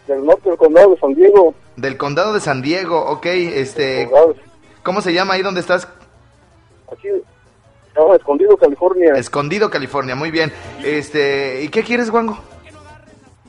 del 0.08 0.26
norte 0.26 0.50
del 0.50 0.58
condado 0.58 0.92
de 0.92 1.00
San 1.00 1.14
Diego. 1.14 1.56
Del 1.78 1.98
condado 1.98 2.34
de 2.34 2.40
San 2.40 2.62
Diego, 2.62 3.00
ok, 3.00 3.26
este, 3.26 4.10
¿cómo 4.84 5.02
se 5.02 5.14
llama 5.14 5.34
ahí 5.34 5.42
donde 5.42 5.60
estás? 5.60 5.88
Aquí, 6.92 7.10
estaba 7.88 8.16
escondido, 8.16 8.56
California. 8.56 9.14
Escondido, 9.16 9.70
California, 9.70 10.16
muy 10.16 10.32
bien. 10.32 10.54
Este, 10.84 11.64
¿y 11.64 11.70
qué 11.70 11.84
quieres, 11.84 12.10
Wango? 12.10 12.38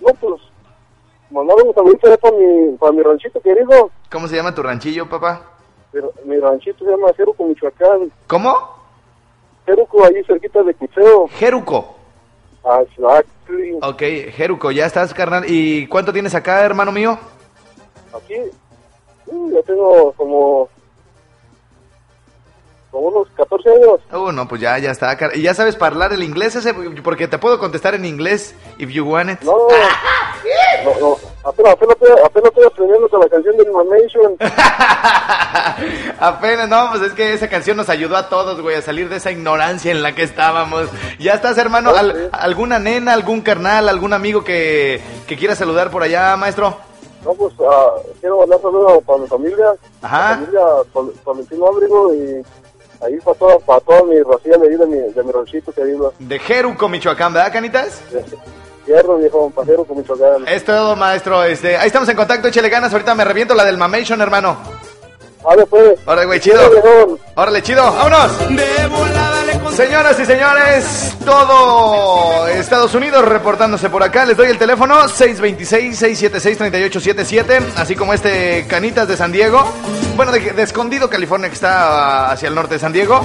No, 0.01 0.13
pues, 0.15 0.41
mandaba 1.31 1.63
un 1.63 1.75
saludito 1.75 2.17
para 2.19 2.37
mi, 2.37 2.77
para 2.77 2.93
mi 2.93 3.03
ranchito 3.03 3.41
querido. 3.41 3.91
¿Cómo 4.11 4.27
se 4.27 4.37
llama 4.37 4.55
tu 4.55 4.63
ranchillo, 4.63 5.09
papá? 5.09 5.43
Pero 5.93 6.13
Mi 6.25 6.39
ranchito 6.39 6.85
se 6.85 6.91
llama 6.91 7.13
Jeruco, 7.17 7.45
Michoacán. 7.45 8.11
¿Cómo? 8.27 8.77
Jeruco, 9.65 10.05
ahí 10.05 10.23
cerquita 10.25 10.63
de 10.63 10.75
Cucheo. 10.75 11.29
Jeruco. 11.29 11.97
Ah, 12.65 12.83
exactly. 12.83 13.79
Ok, 13.83 14.33
Jeruco, 14.35 14.71
ya 14.73 14.87
estás, 14.87 15.15
carnal. 15.15 15.45
¿Y 15.47 15.87
cuánto 15.87 16.13
tienes 16.13 16.35
acá, 16.35 16.65
hermano 16.65 16.91
mío? 16.93 17.19
Aquí, 18.17 18.35
yo 19.27 19.63
tengo 19.65 20.13
como, 20.13 20.69
como 22.91 23.09
unos 23.09 23.29
14 23.37 23.69
años. 23.71 24.01
Uh, 24.13 24.33
no, 24.33 24.47
pues 24.49 24.61
ya, 24.61 24.79
ya 24.79 24.91
está. 24.91 25.17
¿Y 25.35 25.43
ya 25.43 25.55
sabes 25.55 25.77
hablar 25.81 26.13
el 26.13 26.23
inglés 26.23 26.55
ese? 26.57 26.73
Porque 27.03 27.29
te 27.29 27.39
puedo 27.39 27.59
contestar 27.59 27.95
en 27.95 28.05
inglés, 28.05 28.55
if 28.79 28.91
you 28.91 29.05
want 29.05 29.31
it. 29.31 29.41
No, 29.43 29.53
no, 30.85 31.01
no, 31.01 31.17
apenas, 31.45 31.73
apenas, 31.75 31.97
estoy- 31.97 32.25
apenas 32.25 32.49
estoy 32.51 32.65
aprendiendo 32.67 33.09
con 33.09 33.21
la 33.21 33.29
canción 33.29 33.57
de 33.57 33.71
Mamation. 33.71 34.37
Apenas, 36.19 36.69
no, 36.69 36.89
pues 36.91 37.03
es 37.03 37.13
que 37.13 37.35
esa 37.35 37.49
canción 37.49 37.77
nos 37.77 37.89
ayudó 37.91 38.17
a 38.17 38.29
todos, 38.29 38.61
güey, 38.63 38.77
a 38.77 38.83
salir 38.83 39.09
de 39.09 39.17
esa 39.17 39.31
ignorancia 39.31 39.91
en 39.91 40.03
la 40.03 40.15
que 40.15 40.23
estábamos. 40.23 40.89
¿Ya 41.19 41.35
estás, 41.35 41.59
hermano? 41.59 41.91
Al- 41.91 42.31
¿Alguna 42.33 42.79
nena, 42.79 43.13
algún 43.13 43.43
carnal, 43.43 43.89
algún 43.89 44.13
amigo 44.13 44.43
que, 44.45 45.01
que 45.27 45.37
quiera 45.37 45.55
saludar 45.55 45.91
por 45.91 46.03
allá, 46.03 46.37
maestro? 46.37 46.79
No, 47.27 47.35
pues 47.35 47.53
ah, 47.69 47.91
quiero 48.21 48.39
mandar 48.39 48.61
saludos 48.63 49.03
para 49.05 49.19
mi 49.19 49.27
familia, 49.27 49.75
Ajá. 50.01 50.37
mi 50.37 50.47
familia 50.47 50.63
Tolentino 51.25 51.67
Abrigo 51.67 52.15
y 52.15 52.41
ahí 53.05 53.17
para 53.25 53.37
toda, 53.37 53.59
para 53.59 53.81
toda 53.81 54.05
mi 54.05 54.23
racilla 54.23 54.59
de 54.59 54.69
ahí 54.69 54.77
de 54.77 54.87
mi, 54.87 55.13
de 55.13 55.23
mi 55.25 55.33
ranchito 55.33 55.73
querido. 55.73 56.15
De 56.21 56.39
Jeruco, 56.39 56.89
Michoacán, 56.89 57.33
¿verdad, 57.33 57.53
canitas? 57.53 58.01
Hierro, 58.87 59.17
viejo, 59.17 59.51
pajero 59.51 59.85
con 59.85 59.97
Michoacán. 59.99 60.47
Es 60.47 60.65
todo, 60.65 60.95
maestro. 60.95 61.43
Este, 61.43 61.77
ahí 61.77 61.89
estamos 61.89 62.09
en 62.09 62.17
contacto, 62.17 62.47
échale 62.47 62.69
ganas. 62.69 62.93
Ahorita 62.93 63.17
me 63.17 63.25
reviento 63.25 63.55
la 63.57 63.65
del 63.65 63.77
Mamation, 63.77 64.21
hermano. 64.21 64.57
Vale, 65.47 65.65
pues. 65.67 65.99
Órale, 66.05 66.27
güey, 66.27 66.41
chido. 66.41 67.19
Órale, 67.37 67.63
chido. 67.63 67.85
¡Vámonos! 67.85 68.33
Señoras 69.77 70.19
y 70.19 70.25
señores, 70.25 71.15
todo 71.25 72.49
Estados 72.49 72.95
Unidos 72.95 73.25
reportándose 73.27 73.89
por 73.91 74.03
acá. 74.03 74.25
Les 74.25 74.37
doy 74.37 74.49
el 74.49 74.59
teléfono 74.59 75.05
626-676-3877, 75.05 77.61
así 77.77 77.95
como 77.95 78.13
este 78.15 78.67
Canitas 78.69 79.07
de 79.07 79.17
San 79.17 79.31
Diego. 79.33 79.65
Bueno, 80.17 80.33
de, 80.33 80.41
de 80.41 80.63
Escondido, 80.63 81.09
California, 81.11 81.49
que 81.49 81.55
está 81.55 82.31
hacia 82.33 82.49
el 82.49 82.55
norte 82.55 82.75
de 82.75 82.81
San 82.81 82.93
Diego. 82.93 83.21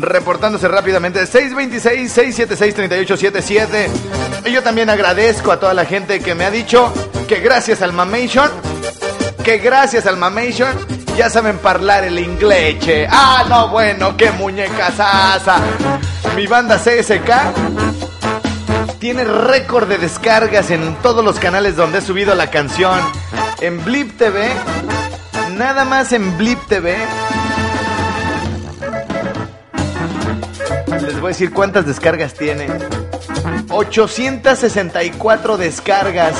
Reportándose 0.00 0.66
rápidamente 0.66 1.22
626-676-3877. 1.24 3.88
Y 4.46 4.52
yo 4.52 4.62
también 4.62 4.88
agradezco 4.90 5.52
a 5.52 5.60
toda 5.60 5.74
la 5.74 5.84
gente 5.84 6.18
que 6.20 6.34
me 6.34 6.44
ha 6.44 6.50
dicho 6.50 6.92
que 7.28 7.38
gracias 7.40 7.82
al 7.82 7.92
Mamation, 7.92 8.50
que 9.44 9.58
gracias 9.58 10.06
al 10.06 10.16
Mamation 10.16 11.03
ya 11.16 11.30
saben 11.30 11.60
hablar 11.62 12.04
el 12.04 12.18
inglés. 12.18 12.78
che. 12.80 13.06
Ah, 13.10 13.44
no, 13.48 13.68
bueno, 13.68 14.16
qué 14.16 14.30
muñeca 14.32 14.90
sasa. 14.90 15.58
Mi 16.36 16.46
banda 16.46 16.78
CSK 16.78 17.30
tiene 18.98 19.24
récord 19.24 19.88
de 19.88 19.98
descargas 19.98 20.70
en 20.70 20.96
todos 20.96 21.24
los 21.24 21.38
canales 21.38 21.76
donde 21.76 21.98
he 21.98 22.00
subido 22.00 22.34
la 22.34 22.50
canción. 22.50 22.98
En 23.60 23.84
Blip 23.84 24.16
TV, 24.18 24.48
nada 25.56 25.84
más 25.84 26.12
en 26.12 26.36
Blip 26.36 26.58
TV. 26.66 26.96
Les 31.00 31.20
voy 31.20 31.26
a 31.26 31.28
decir 31.28 31.52
cuántas 31.52 31.86
descargas 31.86 32.34
tiene. 32.34 32.66
864 33.70 35.56
descargas. 35.56 36.34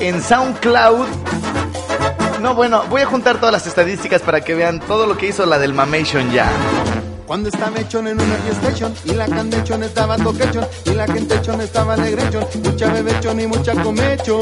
En 0.00 0.22
SoundCloud 0.22 1.06
no, 2.40 2.54
bueno, 2.54 2.84
voy 2.88 3.02
a 3.02 3.06
juntar 3.06 3.38
todas 3.38 3.52
las 3.52 3.66
estadísticas 3.66 4.22
para 4.22 4.40
que 4.42 4.54
vean 4.54 4.80
todo 4.80 5.06
lo 5.06 5.16
que 5.16 5.28
hizo 5.28 5.46
la 5.46 5.58
del 5.58 5.72
Mamation 5.74 6.30
ya. 6.30 6.50
Cuando 7.26 7.48
estaba 7.48 7.78
hechón 7.80 8.06
en 8.06 8.20
una 8.20 8.36
fiestechón 8.36 8.94
y 9.04 9.12
la 9.12 9.26
candechón 9.26 9.82
estaba 9.82 10.16
toquechón 10.16 10.66
y 10.84 10.90
la 10.90 11.06
quentechón 11.06 11.60
estaba 11.60 11.96
negrechón, 11.96 12.46
mucha 12.62 12.92
bebechón 12.92 13.40
y 13.40 13.46
mucha 13.46 13.72
comechón. 13.82 14.40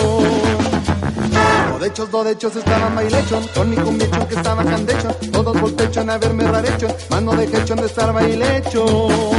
Dodechos, 1.72 2.10
dodechos 2.10 2.56
estaban 2.56 2.94
bailechón, 2.94 3.46
con 3.54 3.70
mi 3.70 3.76
cumbiechón 3.76 4.26
que 4.26 4.34
estaba 4.34 4.64
candechón, 4.64 5.14
todos 5.32 5.60
voltechón 5.60 6.10
a 6.10 6.18
verme 6.18 6.44
rarechón, 6.44 6.92
mano 7.08 7.32
de 7.32 7.46
quechón 7.46 7.78
de 7.78 7.86
estar 7.86 8.12
bailechón. 8.12 9.34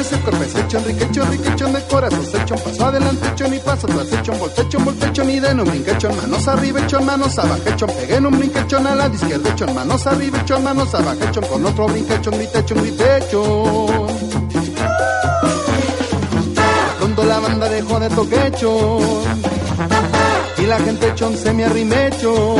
Ese 0.00 0.18
cuerpo 0.20 0.42
es 0.42 0.54
hechón, 0.54 0.84
riquechón, 0.84 1.30
riquechón 1.30 1.72
de 1.74 1.82
corazón, 1.82 2.24
sechón, 2.24 2.58
paso 2.58 2.86
adelante, 2.86 3.32
chón 3.34 3.52
y 3.52 3.58
paso 3.58 3.86
atrás, 3.86 4.06
hechón, 4.10 4.38
voltechón, 4.38 4.84
voltechón 4.84 5.30
y 5.30 5.40
de 5.40 5.54
no 5.54 5.64
brinquechón, 5.64 6.16
manos 6.16 6.48
arriba, 6.48 6.80
echón, 6.80 7.04
manos 7.04 7.38
abajo, 7.38 7.60
echón, 7.66 7.90
pegué 7.90 8.16
en 8.16 8.26
un 8.26 8.38
brinquechón 8.38 8.86
a 8.86 8.94
la 8.94 9.08
izquierda, 9.08 9.50
echón, 9.50 9.74
manos 9.74 10.06
arriba, 10.06 10.40
echón, 10.40 10.64
manos 10.64 10.94
abajo, 10.94 11.18
echón, 11.28 11.44
con 11.44 11.66
otro 11.66 11.86
brinquechón, 11.86 12.34
gritechón, 12.34 12.78
gritechón. 12.78 14.06
Pronto 16.98 17.24
la 17.24 17.40
banda 17.40 17.68
dejó 17.68 18.00
de 18.00 18.08
toquechón 18.08 19.02
y 20.56 20.62
la 20.66 20.78
gente 20.78 21.08
echón 21.08 21.36
se 21.36 21.52
me 21.52 21.66
arrimechón. 21.66 22.56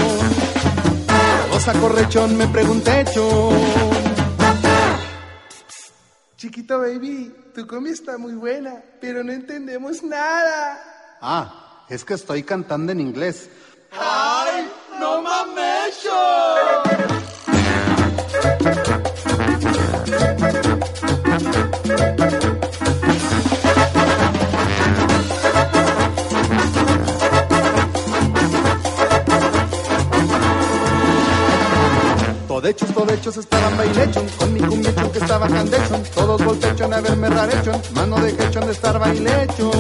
Todos 1.51 1.69
a 1.69 1.73
correchón 1.73 2.37
me 2.37 2.47
preguntechón. 2.49 4.00
Chiquito 6.41 6.79
baby, 6.79 7.31
tu 7.55 7.67
comida 7.67 7.93
está 7.93 8.17
muy 8.17 8.33
buena, 8.33 8.83
pero 8.99 9.23
no 9.23 9.31
entendemos 9.31 10.03
nada. 10.03 10.81
Ah, 11.21 11.85
es 11.87 12.03
que 12.03 12.15
estoy 12.15 12.43
cantando 12.43 12.93
en 12.93 13.01
inglés. 13.01 13.51
¡Ay, 13.93 14.67
no 14.99 15.21
mames! 15.21 16.01
Todechos, 32.61 32.93
todechos 32.93 33.37
estaban 33.39 33.75
bailechón, 33.79 34.27
con 34.39 34.53
mi 34.53 34.61
cumbiechón 34.61 35.11
que 35.13 35.19
estaba 35.19 35.49
candechón, 35.49 36.03
todos 36.15 36.45
voltechón 36.45 36.93
a 36.93 37.01
verme 37.01 37.31
rarechón, 37.31 37.81
mano 37.95 38.17
de 38.21 38.37
quechón 38.37 38.67
de 38.67 38.73
estar 38.73 38.99
bailechón. 38.99 39.71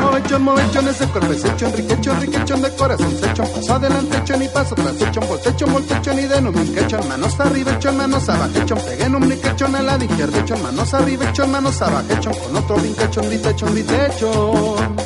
Movechón, 0.00 0.42
movechón, 0.42 0.88
ese 0.88 1.06
cuerpo 1.08 1.30
es 1.34 1.44
hechón, 1.44 1.72
riquechón, 1.74 2.20
riquechón 2.22 2.62
de 2.62 2.70
corazón, 2.74 3.14
sechón, 3.20 3.46
paso 3.54 3.74
adelante, 3.74 4.16
echón 4.16 4.42
y 4.42 4.48
paso 4.48 4.72
atrás, 4.72 4.94
echón, 4.98 5.28
voltechón, 5.28 5.72
voltechón 5.74 6.18
y 6.20 6.22
de 6.22 6.40
no 6.40 6.52
brinquechón, 6.52 7.06
manos 7.06 7.38
arriba, 7.38 7.72
echón, 7.72 7.96
manos 7.98 8.28
abajo, 8.30 8.58
echón, 8.58 8.78
pegué 8.78 9.08
brinquechón 9.10 9.76
a 9.76 9.82
la 9.82 10.02
izquierda, 10.02 10.40
echón, 10.40 10.62
manos 10.62 10.94
arriba, 10.94 11.28
echón, 11.28 11.50
manos 11.50 11.82
abajo, 11.82 12.06
con 12.32 12.56
otro 12.56 12.76
brinquechón, 12.76 13.26
gritechón, 13.28 13.74
gritechón. 13.74 14.96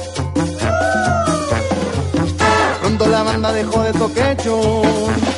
Pronto 2.80 3.06
la 3.08 3.24
banda 3.24 3.48
banda 3.48 3.52
dejó 3.52 3.82
de 3.82 3.92
toquechón. 3.94 5.33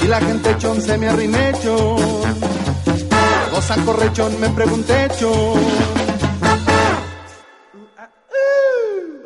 Y 0.00 0.06
la 0.06 0.20
gente 0.20 0.56
chon 0.58 0.80
se 0.80 0.98
me 0.98 1.08
arrimechón. 1.08 1.96
Goza 3.50 3.76
correchón, 3.84 4.40
me 4.40 4.48
pregunté 4.50 5.08
chon. 5.18 5.60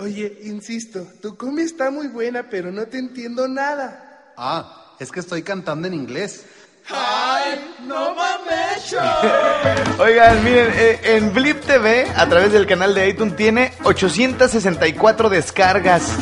Oye, 0.00 0.38
insisto, 0.44 1.06
tu 1.20 1.36
comida 1.36 1.64
está 1.64 1.90
muy 1.90 2.08
buena, 2.08 2.48
pero 2.48 2.70
no 2.70 2.86
te 2.86 2.98
entiendo 2.98 3.48
nada. 3.48 4.32
Ah, 4.36 4.94
es 4.98 5.10
que 5.10 5.20
estoy 5.20 5.42
cantando 5.42 5.88
en 5.88 5.94
inglés. 5.94 6.44
¡Ay, 6.90 7.74
no 7.86 8.14
mames! 8.14 8.96
Oigan, 9.98 10.42
miren, 10.42 10.72
eh, 10.74 11.00
en 11.02 11.34
Blip 11.34 11.60
TV, 11.60 12.06
a 12.16 12.26
través 12.28 12.52
del 12.52 12.66
canal 12.66 12.94
de 12.94 13.08
iTunes, 13.08 13.36
tiene 13.36 13.72
864 13.82 15.28
descargas. 15.28 16.12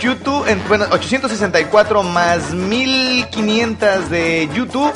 YouTube, 0.00 0.46
en- 0.48 0.62
bueno, 0.68 0.86
864 0.90 2.02
más 2.02 2.52
1500 2.52 4.10
de 4.10 4.48
YouTube. 4.54 4.92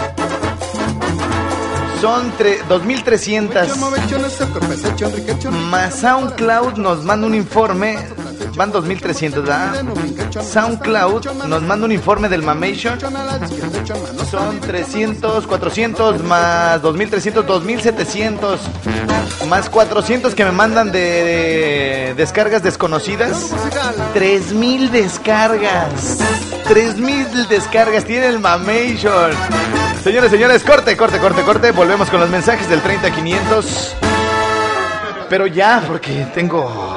Son 2.01 2.33
tre- 2.39 2.63
2300. 2.69 3.77
Movechón, 3.77 4.25
ese 4.25 4.45
corpecechón, 4.49 5.13
riquechón. 5.13 5.71
Más 5.71 5.95
SoundCloud 5.97 6.75
nos 6.79 7.05
manda 7.05 7.27
un 7.27 7.35
informe. 7.35 7.99
Van 8.57 8.73
2300, 8.73 9.43
¿verdad? 9.45 9.83
SoundCloud 10.43 11.25
nos 11.47 11.63
manda 11.63 11.85
un 11.87 11.93
informe 11.93 12.29
del 12.29 12.43
Mamation. 12.43 12.99
Son 14.31 14.61
300, 14.61 15.47
400 15.47 16.23
más 16.25 16.83
2300, 16.83 17.47
2700. 17.47 18.61
Más 19.49 19.69
400 19.71 20.35
que 20.35 20.45
me 20.45 20.53
mandan 20.53 20.91
de, 20.91 20.99
de 21.01 22.15
descargas 22.17 22.63
desconocidas. 22.63 23.51
3000 24.15 24.91
descargas. 24.91 26.19
3000 26.67 27.49
descargas 27.49 28.05
tiene 28.05 28.27
el 28.27 28.41
Mamation. 28.41 29.31
Señores, 30.03 30.31
señores, 30.31 30.63
corte, 30.63 30.97
corte, 30.97 31.19
corte, 31.19 31.43
corte. 31.43 31.71
Volvemos 31.73 32.09
con 32.09 32.21
los 32.21 32.31
mensajes 32.31 32.69
del 32.69 32.81
30500. 32.81 33.97
Pero 35.29 35.47
ya, 35.47 35.83
porque 35.87 36.27
tengo. 36.35 36.97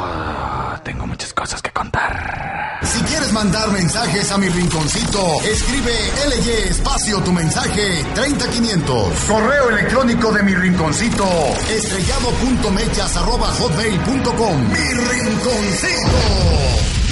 Tengo 0.83 1.07
muchas 1.07 1.33
cosas 1.33 1.61
que 1.61 1.71
contar. 1.71 2.79
Si 2.83 2.99
quieres 3.03 3.31
mandar 3.31 3.69
mensajes 3.71 4.31
a 4.31 4.37
mi 4.37 4.49
rinconcito, 4.49 5.41
escribe 5.43 5.93
LY 6.27 6.51
espacio 6.69 7.19
tu 7.19 7.31
mensaje 7.31 8.05
30500. 8.15 9.13
Correo 9.27 9.69
electrónico 9.69 10.31
de 10.31 10.43
mi 10.43 10.53
rinconcito, 10.53 11.25
estrellado.mechas 11.69 13.17
arroba 13.17 13.47
hotmail.com. 13.47 14.69
Mi 14.69 14.93
rinconcito. 14.93 17.02